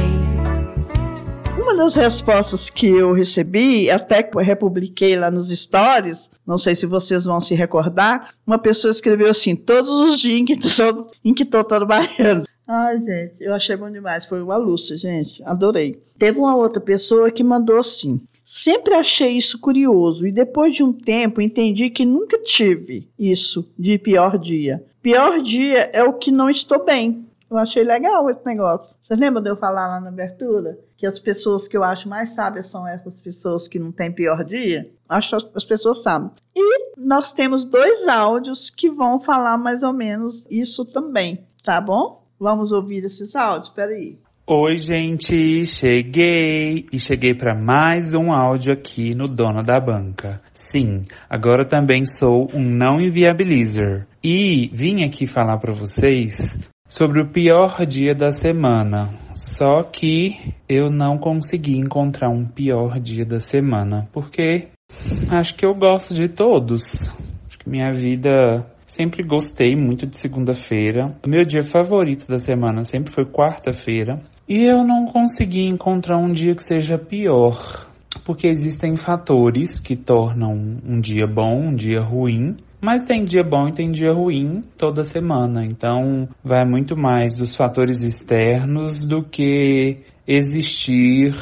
[1.59, 6.75] Uma das respostas que eu recebi, até que eu republiquei lá nos stories, não sei
[6.75, 11.11] se vocês vão se recordar, uma pessoa escreveu assim, todos os dias em que estou,
[11.25, 12.47] em que estou trabalhando.
[12.73, 14.27] Ai, gente, eu achei bom demais.
[14.27, 15.43] Foi uma luta, gente.
[15.43, 16.01] Adorei.
[16.17, 18.21] Teve uma outra pessoa que mandou assim.
[18.45, 23.99] Sempre achei isso curioso e depois de um tempo entendi que nunca tive isso de
[23.99, 24.85] pior dia.
[25.03, 27.27] Pior dia é o que não estou bem.
[27.51, 28.95] Eu achei legal esse negócio.
[29.03, 32.35] Você lembra de eu falar lá na abertura que as pessoas que eu acho mais
[32.35, 34.89] sábias são essas pessoas que não têm pior dia?
[35.09, 36.31] Acho que as pessoas sabem.
[36.55, 42.20] E nós temos dois áudios que vão falar mais ou menos isso também, tá bom?
[42.41, 43.69] Vamos ouvir esses áudios?
[43.69, 44.17] Espera aí.
[44.47, 50.41] Oi, gente, cheguei e cheguei para mais um áudio aqui no Dona da Banca.
[50.51, 57.29] Sim, agora também sou um não inviabilizer e vim aqui falar para vocês sobre o
[57.29, 59.11] pior dia da semana.
[59.35, 64.69] Só que eu não consegui encontrar um pior dia da semana, porque
[65.31, 67.11] acho que eu gosto de todos.
[67.47, 71.17] Acho que minha vida Sempre gostei muito de segunda-feira.
[71.25, 74.21] O meu dia favorito da semana sempre foi quarta-feira.
[74.49, 77.89] E eu não consegui encontrar um dia que seja pior,
[78.27, 83.69] porque existem fatores que tornam um dia bom, um dia ruim, mas tem dia bom
[83.69, 85.65] e tem dia ruim toda semana.
[85.65, 91.33] Então vai muito mais dos fatores externos do que existir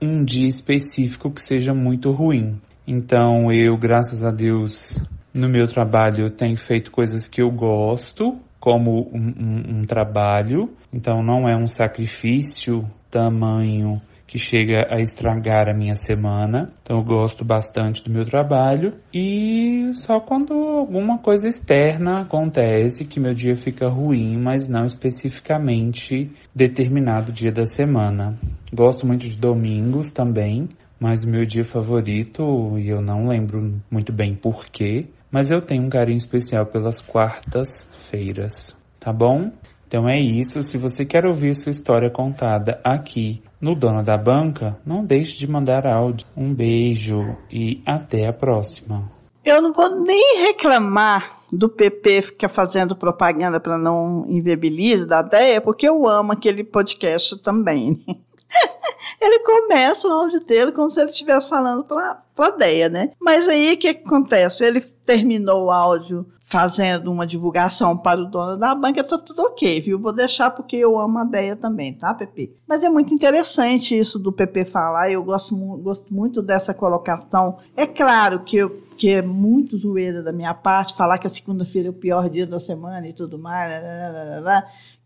[0.00, 2.58] um dia específico que seja muito ruim.
[2.86, 4.98] Então eu, graças a Deus,
[5.32, 10.70] no meu trabalho eu tenho feito coisas que eu gosto, como um, um, um trabalho,
[10.92, 16.72] então não é um sacrifício tamanho que chega a estragar a minha semana.
[16.82, 23.18] Então eu gosto bastante do meu trabalho e só quando alguma coisa externa acontece que
[23.18, 28.38] meu dia fica ruim, mas não especificamente determinado dia da semana.
[28.72, 30.68] Gosto muito de domingos também,
[31.00, 35.84] mas o meu dia favorito, e eu não lembro muito bem porquê, mas eu tenho
[35.84, 39.50] um carinho especial pelas quartas-feiras, tá bom?
[39.86, 40.62] Então é isso.
[40.62, 45.50] Se você quer ouvir sua história contada aqui no Dono da Banca, não deixe de
[45.50, 46.26] mandar áudio.
[46.36, 49.10] Um beijo e até a próxima.
[49.44, 55.60] Eu não vou nem reclamar do PP ficar fazendo propaganda para não inviabilizar da ideia,
[55.60, 58.04] porque eu amo aquele podcast também.
[59.20, 63.10] ele começa o áudio dele como se ele estivesse falando para plateia, né?
[63.20, 64.64] Mas aí o que acontece?
[64.64, 69.78] Ele terminou o áudio fazendo uma divulgação para o dono da banca, tá tudo ok,
[69.82, 69.98] viu?
[69.98, 72.56] Vou deixar porque eu amo a ideia também, tá, Pepe?
[72.66, 77.58] Mas é muito interessante isso do Pepe falar, eu gosto, gosto muito dessa colocação.
[77.76, 81.88] É claro que eu que é muito zoeira da minha parte, falar que a segunda-feira
[81.88, 83.82] é o pior dia da semana e tudo mais,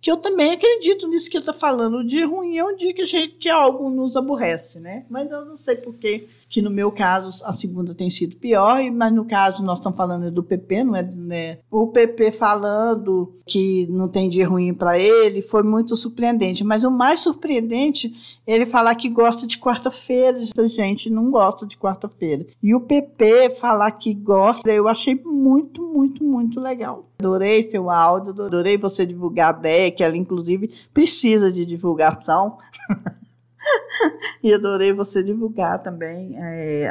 [0.01, 1.99] que eu também acredito nisso que ele está falando.
[1.99, 5.07] O dia ruim é um dia que, a gente, que algo nos aborrece, né?
[5.09, 8.81] Mas eu não sei por que que no meu caso a segunda tem sido pior,
[8.93, 11.03] mas no caso nós estamos falando do PP, não é?
[11.03, 11.59] Né?
[11.69, 16.93] O PP falando que não tem dia ruim para ele foi muito surpreendente, mas o
[16.93, 20.45] mais surpreendente é ele falar que gosta de quarta-feira.
[20.57, 22.47] A gente não gosta de quarta-feira.
[22.62, 27.11] E o PP falar que gosta, eu achei muito, muito, muito legal.
[27.19, 32.59] Adorei seu áudio, adorei você divulgar a ideia, que ela inclusive precisa de divulgação.
[34.42, 36.88] e adorei você divulgar também, é,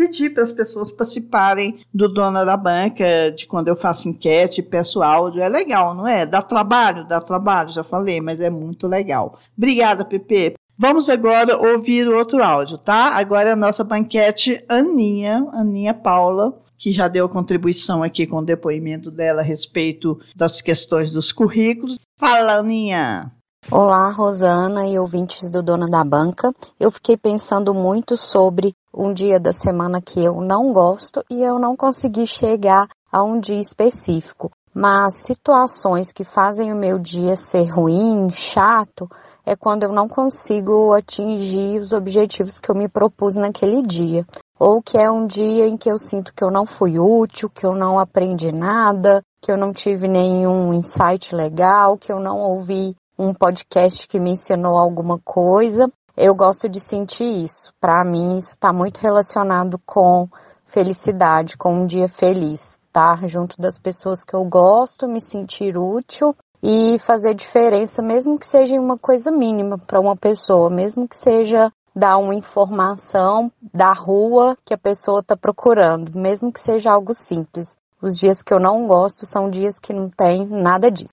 [0.00, 5.02] pedir para as pessoas participarem do Dona da Banca, de quando eu faço enquete, peço
[5.02, 5.42] áudio.
[5.42, 6.24] É legal, não é?
[6.24, 9.38] Dá trabalho, dá trabalho, já falei, mas é muito legal.
[9.56, 10.54] Obrigada, Pepe.
[10.78, 13.10] Vamos agora ouvir o outro áudio, tá?
[13.10, 18.44] Agora é a nossa banquete Aninha, Aninha Paula, que já deu contribuição aqui com o
[18.44, 21.98] depoimento dela a respeito das questões dos currículos.
[22.16, 23.30] Fala, Aninha!
[23.68, 26.52] Olá, Rosana e ouvintes do Dona da Banca.
[26.78, 31.56] Eu fiquei pensando muito sobre um dia da semana que eu não gosto e eu
[31.58, 34.50] não consegui chegar a um dia específico.
[34.74, 39.08] Mas situações que fazem o meu dia ser ruim, chato,
[39.46, 44.26] é quando eu não consigo atingir os objetivos que eu me propus naquele dia.
[44.58, 47.64] Ou que é um dia em que eu sinto que eu não fui útil, que
[47.64, 52.96] eu não aprendi nada, que eu não tive nenhum insight legal, que eu não ouvi
[53.20, 55.92] um podcast que me ensinou alguma coisa.
[56.16, 57.70] Eu gosto de sentir isso.
[57.78, 60.26] Para mim, isso está muito relacionado com
[60.64, 62.78] felicidade, com um dia feliz.
[62.86, 63.26] Estar tá?
[63.26, 68.80] junto das pessoas que eu gosto, me sentir útil e fazer diferença, mesmo que seja
[68.80, 74.72] uma coisa mínima para uma pessoa, mesmo que seja dar uma informação da rua que
[74.72, 77.76] a pessoa está procurando, mesmo que seja algo simples.
[78.02, 81.12] Os dias que eu não gosto são dias que não tem nada disso.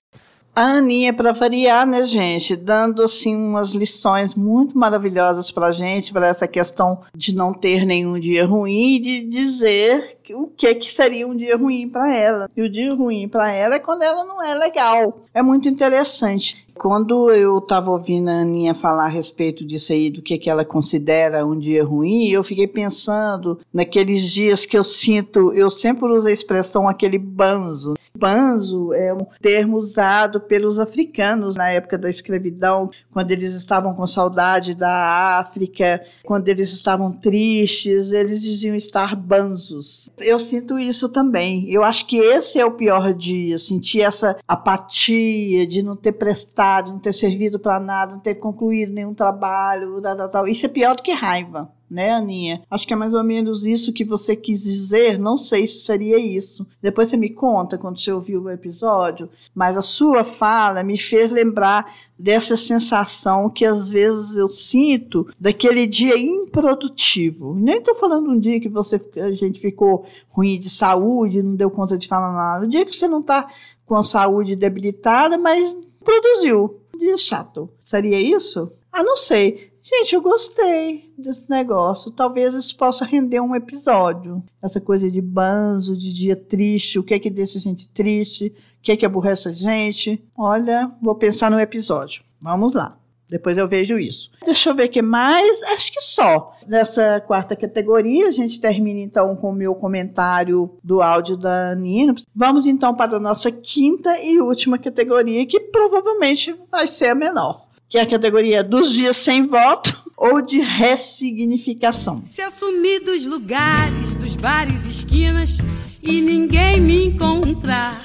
[0.58, 6.26] A Aninha, para variar, né, gente, dando assim umas lições muito maravilhosas para gente, para
[6.26, 11.28] essa questão de não ter nenhum dia ruim e de dizer o que, que seria
[11.28, 12.50] um dia ruim para ela.
[12.56, 15.26] E o dia ruim para ela é quando ela não é legal.
[15.32, 16.66] É muito interessante.
[16.74, 20.64] Quando eu estava ouvindo a Aninha falar a respeito disso aí, do que, que ela
[20.64, 26.28] considera um dia ruim, eu fiquei pensando naqueles dias que eu sinto, eu sempre uso
[26.28, 27.94] a expressão aquele banzo.
[28.18, 34.06] Banzo é um termo usado pelos africanos na época da escravidão, quando eles estavam com
[34.06, 40.10] saudade da África, quando eles estavam tristes, eles diziam estar banzos.
[40.18, 41.70] Eu sinto isso também.
[41.70, 46.88] Eu acho que esse é o pior dia, sentir essa apatia de não ter prestado
[46.88, 50.48] não ter servido para nada, não ter concluído nenhum trabalho, tal, tal, tal.
[50.48, 52.62] Isso é pior do que raiva, né, Aninha?
[52.70, 55.18] Acho que é mais ou menos isso que você quis dizer.
[55.18, 56.66] Não sei se seria isso.
[56.82, 61.30] Depois você me conta quando você ouviu o episódio, mas a sua fala me fez
[61.30, 67.54] lembrar dessa sensação que às vezes eu sinto daquele dia improdutivo.
[67.54, 71.70] Nem estou falando um dia que você a gente ficou ruim de saúde, não deu
[71.70, 72.66] conta de falar nada.
[72.66, 73.48] O dia que você não está
[73.86, 76.80] com a saúde debilitada, mas produziu.
[76.98, 77.70] Dia chato.
[77.84, 78.72] Seria isso?
[78.92, 79.70] Ah, não sei.
[79.90, 82.10] Gente, eu gostei desse negócio.
[82.10, 84.42] Talvez isso possa render um episódio.
[84.62, 88.54] Essa coisa de banzo, de dia triste, o que é que deixa a gente triste,
[88.78, 90.22] o que é que aborrece a gente.
[90.36, 92.22] Olha, vou pensar no episódio.
[92.38, 92.98] Vamos lá.
[93.30, 94.30] Depois eu vejo isso.
[94.44, 95.62] Deixa eu ver o que mais.
[95.64, 96.54] Acho que só.
[96.66, 102.14] Nessa quarta categoria, a gente termina então com o meu comentário do áudio da Nina.
[102.34, 107.67] Vamos então para a nossa quinta e última categoria, que provavelmente vai ser a menor,
[107.88, 112.22] que é a categoria dos dias sem voto ou de ressignificação.
[112.26, 115.58] Se assumir dos lugares, dos bares, esquinas
[116.02, 118.04] e ninguém me encontrar.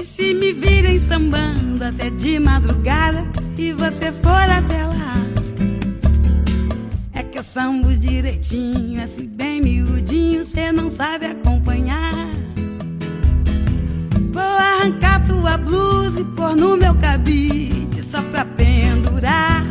[0.00, 5.14] E se me virem sambando até de madrugada e você for até lá.
[7.12, 12.30] É que eu sambo direitinho, assim bem miudinho, cê não sabe acompanhar.
[14.32, 17.79] Vou arrancar tua blusa e pôr no meu cabide
[18.10, 19.64] só pra pendurar.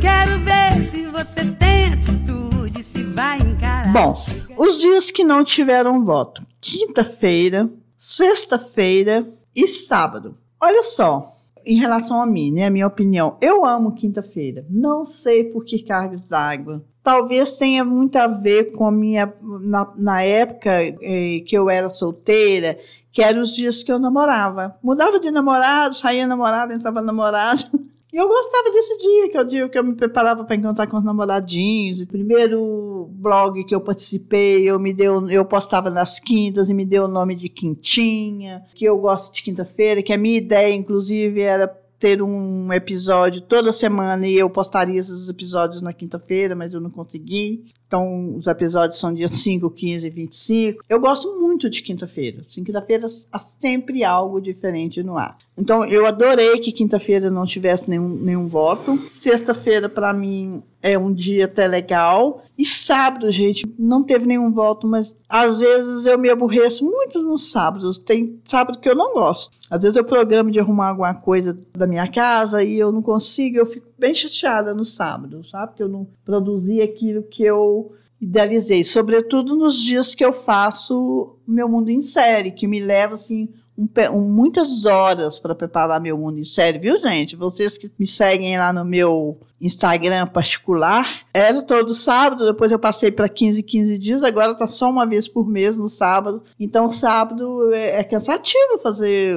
[0.00, 3.92] Quero ver se você tem atitude, se vai encarar.
[3.92, 4.16] Bom,
[4.56, 10.36] os dias que não tiveram voto: quinta-feira, sexta-feira e sábado.
[10.60, 14.66] Olha só, em relação a mim, né, a minha opinião, eu amo quinta-feira.
[14.68, 16.84] Não sei por que cargas d'água.
[17.04, 19.32] Talvez tenha muito a ver com a minha.
[19.60, 22.78] Na, na época eh, que eu era solteira,
[23.14, 24.76] que eram os dias que eu namorava.
[24.82, 27.62] Mudava de namorado, saía namorado, entrava namorado.
[28.12, 30.86] E eu gostava desse dia, que é o dia que eu me preparava para encontrar
[30.86, 32.00] com os namoradinhos.
[32.00, 36.84] O primeiro blog que eu participei, eu me deu, eu postava nas quintas e me
[36.84, 41.40] deu o nome de Quintinha, que eu gosto de quinta-feira, que a minha ideia, inclusive,
[41.40, 41.66] era
[41.98, 46.90] ter um episódio toda semana e eu postaria esses episódios na quinta-feira, mas eu não
[46.90, 47.64] consegui.
[47.94, 50.82] Então, os episódios são dia 5, 15 e 25.
[50.88, 52.44] Eu gosto muito de quinta-feira.
[52.48, 55.38] Quinta-feira há sempre algo diferente no ar.
[55.56, 58.98] Então, eu adorei que quinta-feira não tivesse nenhum, nenhum voto.
[59.20, 62.42] Sexta-feira, para mim, é um dia até legal.
[62.58, 67.50] E sábado, gente, não teve nenhum voto, mas às vezes eu me aborreço muito nos
[67.52, 67.96] sábados.
[67.96, 69.56] Tem sábado que eu não gosto.
[69.70, 73.56] Às vezes eu programo de arrumar alguma coisa da minha casa e eu não consigo,
[73.58, 75.68] eu fico bem chateada no sábado, sabe?
[75.68, 81.68] Porque eu não produzi aquilo que eu idealizei, sobretudo nos dias que eu faço meu
[81.68, 86.38] mundo em série, que me leva assim um, um, muitas horas para preparar meu mundo
[86.38, 87.34] em série, viu, gente?
[87.34, 93.10] Vocês que me seguem lá no meu Instagram particular, era todo sábado, depois eu passei
[93.10, 96.42] para 15, 15 dias, agora está só uma vez por mês no sábado.
[96.58, 99.36] Então, sábado é, é cansativo fazer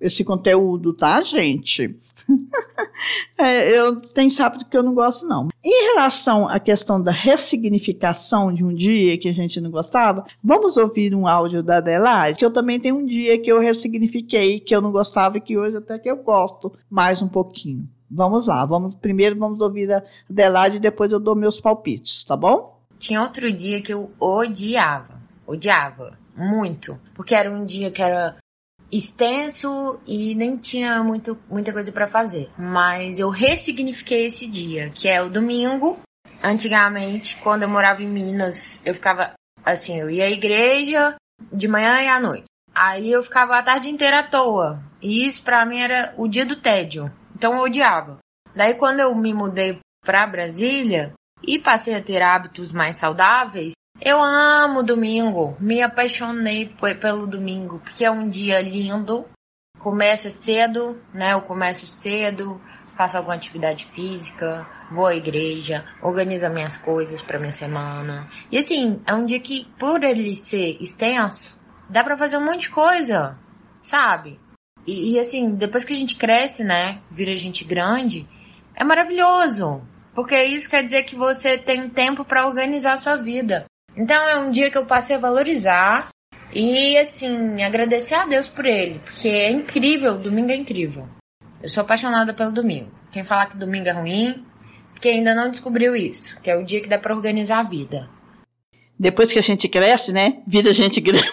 [0.00, 1.96] esse conteúdo, tá, gente?
[3.36, 5.48] é, eu tenho sábado que eu não gosto, não.
[5.64, 10.76] Em relação à questão da ressignificação de um dia que a gente não gostava, vamos
[10.76, 14.74] ouvir um áudio da Adelaide, que eu também tenho um dia que eu ressignifiquei, que
[14.74, 17.88] eu não gostava e que hoje até que eu gosto mais um pouquinho.
[18.10, 22.36] Vamos lá, vamos primeiro vamos ouvir a Adelaide e depois eu dou meus palpites, tá
[22.36, 22.78] bom?
[22.98, 28.36] Tinha outro dia que eu odiava, odiava muito, porque era um dia que era
[28.90, 32.50] extenso e nem tinha muito, muita coisa para fazer.
[32.58, 35.98] Mas eu ressignifiquei esse dia, que é o domingo.
[36.42, 39.34] Antigamente, quando eu morava em Minas, eu ficava
[39.64, 41.16] assim, eu ia à igreja
[41.52, 42.44] de manhã e à noite.
[42.74, 44.80] Aí eu ficava a tarde inteira à toa.
[45.02, 47.10] E isso para mim era o dia do tédio.
[47.34, 48.18] Então eu odiava.
[48.54, 51.12] Daí quando eu me mudei para Brasília
[51.42, 58.04] e passei a ter hábitos mais saudáveis, eu amo domingo, me apaixonei pelo domingo, porque
[58.04, 59.26] é um dia lindo,
[59.78, 61.32] começa cedo, né?
[61.32, 62.60] Eu começo cedo,
[62.96, 68.28] faço alguma atividade física, vou à igreja, organizo minhas coisas para minha semana.
[68.50, 72.62] E assim, é um dia que, por ele ser extenso, dá para fazer um monte
[72.62, 73.38] de coisa,
[73.82, 74.38] sabe?
[74.86, 78.26] E, e, assim, depois que a gente cresce, né, vira gente grande,
[78.74, 79.82] é maravilhoso.
[80.14, 83.66] Porque isso quer dizer que você tem tempo para organizar a sua vida.
[83.98, 86.08] Então é um dia que eu passei a valorizar
[86.54, 91.08] e assim, agradecer a Deus por ele, porque é incrível, domingo é incrível.
[91.60, 92.92] Eu sou apaixonada pelo domingo.
[93.10, 94.46] Quem falar que domingo é ruim,
[94.92, 98.08] porque ainda não descobriu isso, que é o dia que dá para organizar a vida.
[98.96, 100.42] Depois que a gente cresce, né?
[100.46, 101.28] Vira gente grande.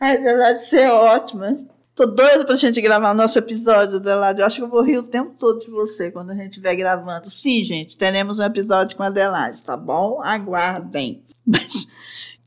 [0.00, 1.58] é verdade, ser ótima.
[1.94, 4.40] Tô doida pra gente gravar o nosso episódio, Adelaide.
[4.40, 6.74] Eu acho que eu vou rir o tempo todo de você quando a gente estiver
[6.74, 7.30] gravando.
[7.30, 10.22] Sim, gente, teremos um episódio com a Adelaide, tá bom?
[10.22, 11.22] Aguardem.
[11.46, 11.88] Mas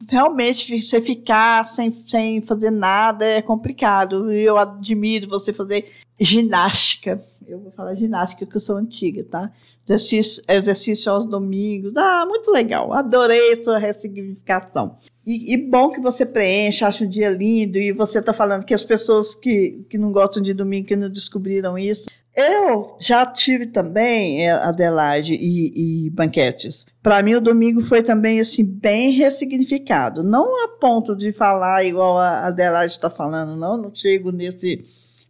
[0.10, 4.32] realmente você ficar sem, sem fazer nada é complicado.
[4.32, 7.24] E eu admiro você fazer ginástica.
[7.48, 9.52] Eu vou falar ginástica, que eu sou antiga, tá?
[9.88, 11.96] Exercício, exercício aos domingos.
[11.96, 12.92] Ah, muito legal.
[12.92, 14.98] Adorei sua ressignificação.
[15.26, 18.74] E, e bom que você preenche, acha um dia lindo, e você está falando que
[18.74, 23.68] as pessoas que, que não gostam de domingo, que não descobriram isso, eu já tive
[23.68, 26.86] também, é, Adelaide, e, e banquetes.
[27.02, 30.22] Para mim, o domingo foi também assim bem ressignificado.
[30.22, 33.78] Não a ponto de falar igual a Adelaide está falando, não.
[33.78, 34.84] Não chego nesse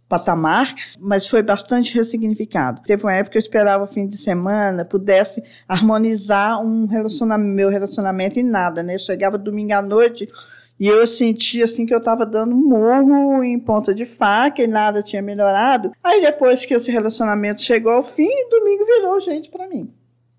[0.09, 2.81] patamar, mas foi bastante ressignificado.
[2.83, 7.69] Teve uma época que eu esperava o fim de semana pudesse harmonizar um relacionamento, meu
[7.69, 8.95] relacionamento em nada, né?
[8.95, 10.27] Eu chegava domingo à noite
[10.79, 14.67] e eu senti assim que eu estava dando um morro em ponta de faca e
[14.67, 15.91] nada tinha melhorado.
[16.03, 19.89] Aí depois que esse relacionamento chegou ao fim, domingo virou gente para mim.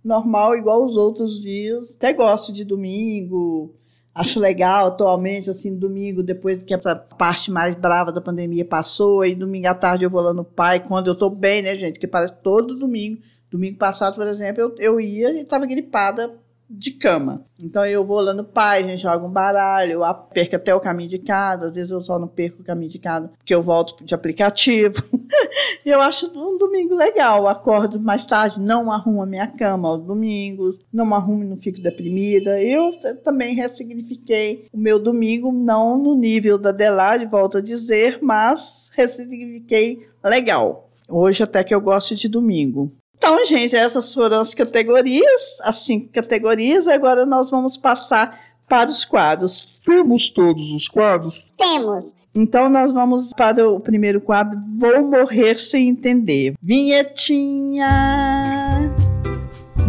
[0.04, 1.94] Normal, igual os outros dias.
[1.96, 3.74] Até gosto de domingo.
[4.14, 9.34] Acho legal atualmente, assim, domingo, depois que essa parte mais brava da pandemia passou, aí
[9.34, 11.98] domingo à tarde eu vou lá no pai, quando eu tô bem, né, gente?
[11.98, 13.20] Que parece todo domingo.
[13.50, 16.34] Domingo passado, por exemplo, eu, eu ia e estava gripada
[16.68, 17.44] de cama.
[17.62, 20.80] Então eu vou lá no pai, a gente joga um baralho, eu perco até o
[20.80, 23.62] caminho de casa, às vezes eu só não perco o caminho de casa porque eu
[23.62, 25.02] volto de aplicativo.
[25.84, 30.02] eu acho um domingo legal, eu acordo mais tarde, não arrumo a minha cama aos
[30.04, 32.60] domingos, não arrumo e não fico deprimida.
[32.60, 32.92] Eu
[33.24, 40.06] também ressignifiquei o meu domingo, não no nível da Adelaide, volto a dizer, mas ressignifiquei
[40.22, 40.90] legal.
[41.08, 42.92] Hoje até que eu gosto de domingo.
[43.16, 46.86] Então, gente, essas foram as categorias, as cinco categorias.
[46.86, 48.38] Agora nós vamos passar
[48.68, 49.76] para os quadros.
[49.84, 51.46] Temos todos os quadros?
[51.56, 52.16] Temos.
[52.34, 54.58] Então nós vamos para o primeiro quadro.
[54.76, 56.54] Vou morrer sem entender.
[56.60, 57.86] Vinhetinha.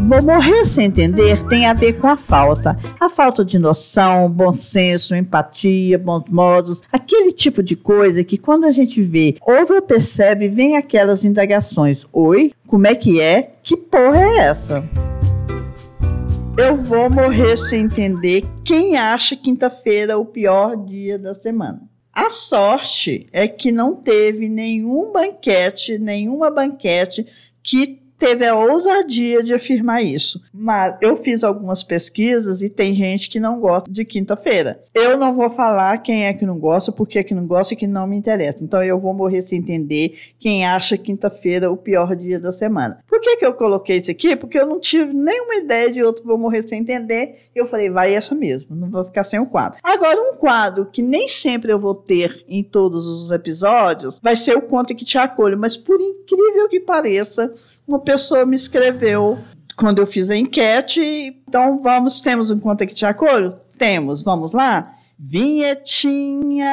[0.08, 2.78] Vou morrer sem entender tem a ver com a falta.
[2.98, 8.64] A falta de noção, bom senso, empatia, bons modos, aquele tipo de coisa que quando
[8.64, 12.06] a gente vê, ouve ou percebe, vem aquelas indagações.
[12.14, 13.52] Oi, como é que é?
[13.62, 14.82] Que porra é essa?
[16.58, 21.82] Eu vou morrer sem entender quem acha quinta-feira o pior dia da semana.
[22.14, 27.28] A sorte é que não teve nenhum banquete, nenhuma banquete
[27.62, 30.42] que teve a ousadia de afirmar isso.
[30.54, 34.82] Mas eu fiz algumas pesquisas e tem gente que não gosta de quinta-feira.
[34.94, 37.78] Eu não vou falar quem é que não gosta, porque é que não gosta e
[37.78, 38.64] que não me interessa.
[38.64, 43.00] Então eu vou morrer sem entender quem acha quinta-feira o pior dia da semana.
[43.08, 44.36] Por que, que eu coloquei isso aqui?
[44.36, 47.50] Porque eu não tive nenhuma ideia de outro vou morrer sem entender.
[47.56, 49.80] Eu falei, vai essa mesmo, não vou ficar sem o quadro.
[49.84, 54.58] Agora, um quadro que nem sempre eu vou ter em todos os episódios vai ser
[54.58, 57.54] o Conto que Te Acolho, mas por incrível que pareça,
[57.88, 59.40] uma pessoa me escreveu
[59.78, 61.00] quando eu fiz a enquete.
[61.48, 63.56] Então, vamos, temos um conta que te acolho?
[63.78, 64.92] Temos, vamos lá?
[65.18, 66.68] Vinhetinha!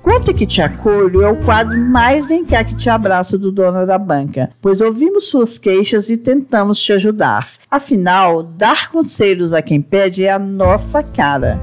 [0.00, 3.86] Conta que te acolho é o quadro mais vem cá que te abraço do dono
[3.86, 7.52] da banca, pois ouvimos suas queixas e tentamos te ajudar.
[7.70, 11.60] Afinal, dar conselhos a quem pede é a nossa cara.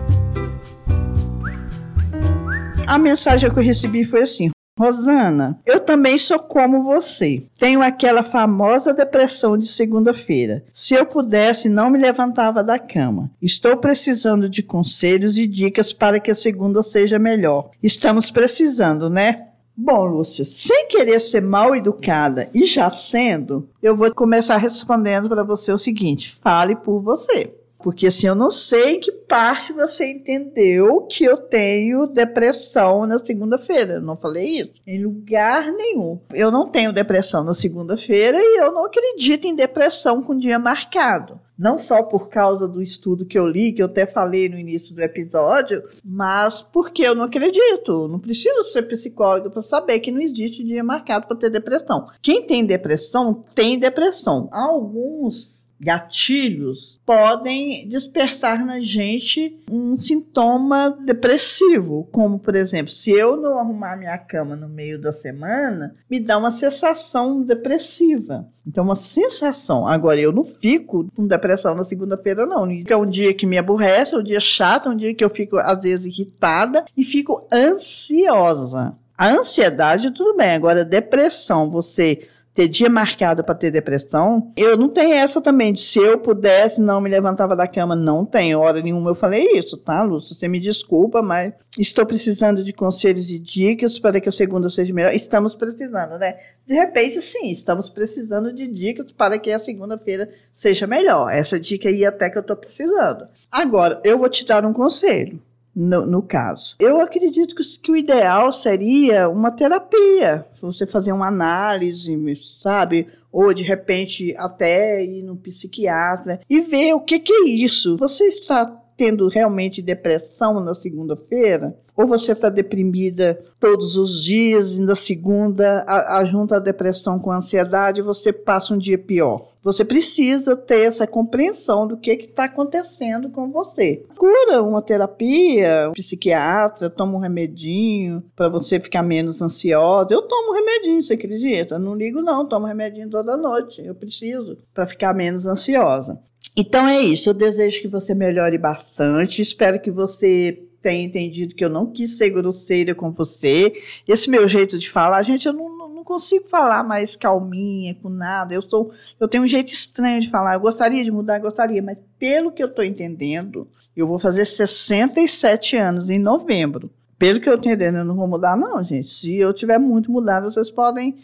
[2.87, 7.43] A mensagem que eu recebi foi assim: Rosana, eu também sou como você.
[7.57, 10.63] Tenho aquela famosa depressão de segunda-feira.
[10.73, 13.29] Se eu pudesse, não me levantava da cama.
[13.41, 17.71] Estou precisando de conselhos e dicas para que a segunda seja melhor.
[17.83, 19.47] Estamos precisando, né?
[19.75, 25.43] Bom, Lúcia, sem querer ser mal educada e já sendo, eu vou começar respondendo para
[25.43, 27.53] você o seguinte: fale por você.
[27.81, 33.17] Porque assim, eu não sei em que parte você entendeu que eu tenho depressão na
[33.19, 34.01] segunda-feira.
[34.01, 34.73] Não falei isso.
[34.85, 36.19] Em lugar nenhum.
[36.33, 41.39] Eu não tenho depressão na segunda-feira e eu não acredito em depressão com dia marcado.
[41.59, 44.95] não só por causa do estudo que eu li, que eu até falei no início
[44.95, 48.07] do episódio, mas porque eu não acredito.
[48.07, 52.07] Não preciso ser psicólogo para saber que não existe dia marcado para ter depressão.
[52.21, 54.47] Quem tem depressão, tem depressão.
[54.53, 63.57] Alguns gatilhos podem despertar na gente um sintoma depressivo, como por exemplo, se eu não
[63.57, 68.47] arrumar minha cama no meio da semana, me dá uma sensação depressiva.
[68.67, 69.87] Então, uma sensação.
[69.87, 72.69] Agora, eu não fico com depressão na segunda-feira, não.
[72.87, 75.29] É um dia que me aborrece, é um dia chato, é um dia que eu
[75.29, 78.95] fico, às vezes, irritada e fico ansiosa.
[79.17, 80.51] A ansiedade, tudo bem.
[80.51, 84.51] Agora, depressão, você ter dia marcado para ter depressão.
[84.55, 88.25] Eu não tenho essa também de se eu pudesse não me levantava da cama, não
[88.25, 90.35] tenho hora nenhuma eu falei isso, tá, Lúcia?
[90.35, 94.93] Você me desculpa, mas estou precisando de conselhos e dicas para que a segunda seja
[94.93, 95.13] melhor.
[95.13, 96.37] Estamos precisando, né?
[96.65, 101.31] De repente, sim, estamos precisando de dicas para que a segunda-feira seja melhor.
[101.31, 103.27] Essa dica aí até que eu estou precisando.
[103.51, 105.41] Agora, eu vou te dar um conselho
[105.75, 106.75] no, no caso.
[106.79, 112.17] Eu acredito que, que, o ideal seria uma terapia, você fazer uma análise,
[112.61, 113.07] sabe?
[113.31, 117.97] Ou de repente até ir no psiquiatra e ver o que, que é isso.
[117.97, 118.65] Você está
[118.97, 121.73] tendo realmente depressão na segunda-feira?
[121.95, 127.17] Ou você está deprimida todos os dias e na segunda, a, a junta a depressão
[127.17, 129.48] com a ansiedade, você passa um dia pior?
[129.61, 134.03] Você precisa ter essa compreensão do que está acontecendo com você.
[134.15, 140.13] Cura uma terapia, um psiquiatra, toma um remedinho para você ficar menos ansiosa.
[140.13, 141.77] Eu tomo remedinho, você acredita?
[141.77, 143.85] Não ligo não, tomo remedinho toda noite.
[143.85, 146.19] Eu preciso para ficar menos ansiosa.
[146.55, 147.29] Então é isso.
[147.29, 149.41] Eu desejo que você melhore bastante.
[149.41, 153.73] Espero que você tenha entendido que eu não quis ser grosseira com você.
[154.07, 158.53] Esse meu jeito de falar, gente, eu não, não consigo falar mais calminha, com nada.
[158.53, 160.55] Eu sou, eu tenho um jeito estranho de falar.
[160.55, 165.77] Eu gostaria de mudar, gostaria, mas pelo que eu estou entendendo, eu vou fazer 67
[165.77, 166.89] anos em novembro.
[167.17, 169.09] Pelo que eu estou entendendo, eu não vou mudar, não, gente.
[169.09, 171.21] Se eu tiver muito mudado, vocês podem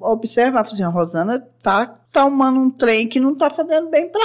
[0.00, 4.24] observar, assim, a Rosana tá tomando um trem que não tá fazendo bem para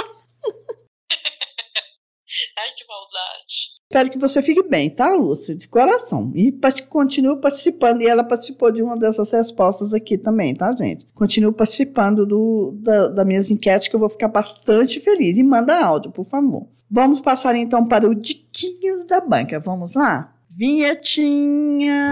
[2.58, 3.79] Ai, que maldade.
[3.92, 5.52] Espero que você fique bem, tá, Lúcia?
[5.52, 6.30] De coração.
[6.36, 6.56] E
[6.88, 8.02] continue participando.
[8.02, 11.04] E ela participou de uma dessas respostas aqui também, tá, gente?
[11.12, 15.36] Continue participando do, da, das minhas enquetes, que eu vou ficar bastante feliz.
[15.36, 16.68] E manda áudio, por favor.
[16.88, 19.58] Vamos passar então para o Diquinhas da Banca.
[19.58, 20.34] Vamos lá?
[20.48, 22.10] Vinhetinha!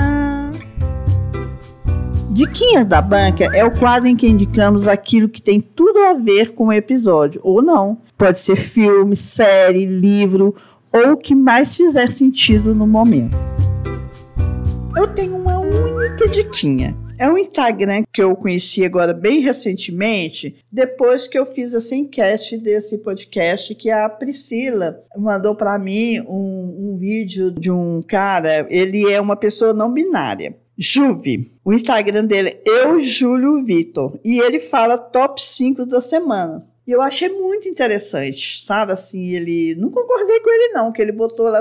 [2.31, 6.55] Diquinhas da Banca é o quadro em que indicamos aquilo que tem tudo a ver
[6.55, 7.99] com o episódio, ou não.
[8.16, 10.57] Pode ser filme, série, livro
[10.93, 13.36] ou o que mais fizer sentido no momento.
[14.97, 16.97] Eu tenho uma única diquinha.
[17.18, 22.57] É um Instagram que eu conheci agora bem recentemente, depois que eu fiz essa enquete
[22.57, 29.11] desse podcast, que a Priscila mandou para mim um, um vídeo de um cara, ele
[29.11, 30.57] é uma pessoa não binária.
[30.78, 31.51] Juve.
[31.64, 34.16] O Instagram dele é Eu Júlio Vitor.
[34.24, 36.61] E ele fala top 5 da semana.
[36.89, 38.93] E eu achei muito interessante, sabe?
[38.93, 39.74] Assim, ele.
[39.74, 41.61] Não concordei com ele, não, que ele botou lá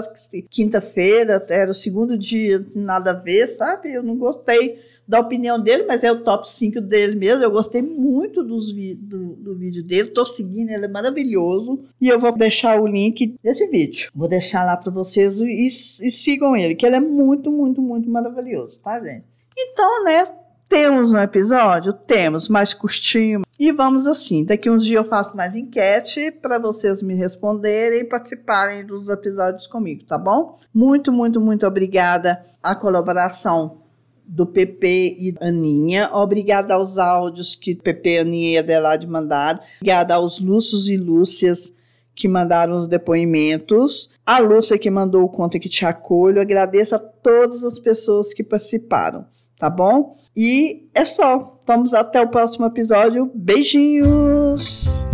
[0.49, 3.91] quinta-feira, era o segundo dia, nada a ver, sabe?
[3.91, 7.43] Eu não gostei da opinião dele, mas é o top 5 dele mesmo.
[7.43, 11.83] Eu gostei muito dos do, do vídeo dele, tô seguindo, ele é maravilhoso.
[11.99, 14.09] E eu vou deixar o link desse vídeo.
[14.15, 18.09] Vou deixar lá para vocês e, e sigam ele, que ele é muito, muito, muito
[18.09, 19.25] maravilhoso, tá, gente?
[19.57, 20.25] Então, né?
[20.69, 21.91] Temos um episódio?
[21.91, 23.41] Temos, mais curtinho.
[23.59, 28.05] E vamos assim, daqui uns dias eu faço mais enquete para vocês me responderem e
[28.05, 30.59] participarem dos episódios comigo, tá bom?
[30.71, 33.81] Muito, muito, muito obrigada a colaboração
[34.27, 36.09] do PP e Aninha.
[36.13, 39.59] Obrigada aos áudios que PP, Aninha e Adelaide mandaram.
[39.77, 41.75] Obrigada aos Lúcios e Lúcias
[42.13, 44.11] que mandaram os depoimentos.
[44.25, 46.41] A Lúcia que mandou o conta que te acolho.
[46.41, 49.25] Agradeço a todas as pessoas que participaram,
[49.57, 50.17] tá bom?
[50.35, 51.61] E é só.
[51.65, 53.31] Vamos até o próximo episódio.
[53.33, 55.05] Beijinhos!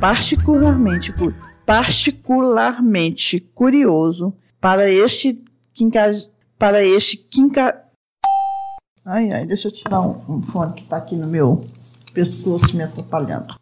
[0.00, 1.12] Particularmente,
[1.66, 5.42] particularmente curioso para este
[6.58, 7.82] para este quinca...
[9.04, 11.64] Ai, ai, deixa eu tirar um, um fone que está aqui no meu
[12.14, 13.56] pescoço me atrapalhando.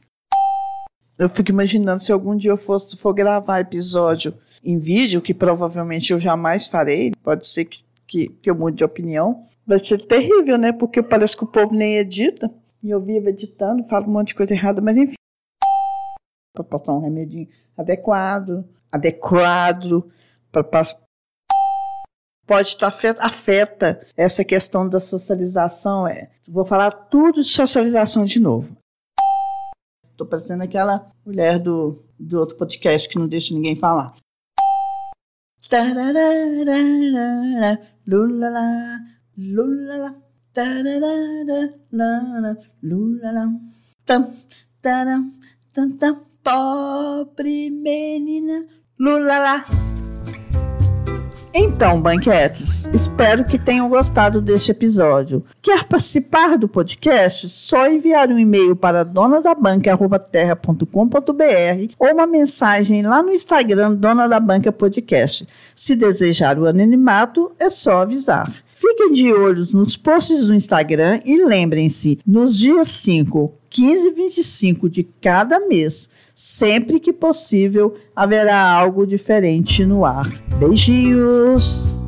[1.18, 6.12] Eu fico imaginando se algum dia eu fosse for gravar episódio em vídeo, que provavelmente
[6.12, 7.78] eu jamais farei, pode ser que,
[8.12, 10.72] que, que eu mude de opinião, Vai ser terrível, né?
[10.72, 12.52] Porque parece que o povo nem edita.
[12.82, 15.14] E eu vivo editando, falo um monte de coisa errada, mas enfim.
[16.52, 20.10] Para passar um remedinho adequado, adequado,
[20.50, 21.00] para passar.
[22.44, 26.08] Pode estar afeta, afeta essa questão da socialização.
[26.08, 28.76] É, vou falar tudo de socialização de novo.
[30.16, 34.14] Tô parecendo aquela mulher do, do outro podcast que não deixa ninguém falar.
[35.72, 36.78] Tararara,
[38.06, 39.00] lulala,
[39.38, 40.10] lulala,
[40.52, 41.60] tararara,
[41.90, 42.52] lala,
[42.84, 43.44] lulala,
[44.04, 44.36] tam,
[44.82, 45.32] taram,
[45.72, 46.14] tam, tam,
[46.44, 48.68] pobre menina,
[49.00, 49.91] lulala.
[51.55, 55.44] Então, banquetes, espero que tenham gostado deste episódio.
[55.61, 57.46] Quer participar do podcast?
[57.50, 64.72] Só enviar um e-mail para donadabanca.terra.com.br ou uma mensagem lá no Instagram Dona da Banca
[64.72, 65.46] Podcast.
[65.76, 68.50] Se desejar o anonimato, é só avisar.
[68.72, 74.90] Fiquem de olhos nos posts do Instagram e lembrem-se, nos dias 5, 15 e 25
[74.90, 80.26] de cada mês, sempre que possível, haverá algo diferente no ar.
[80.59, 82.05] Beijinhos!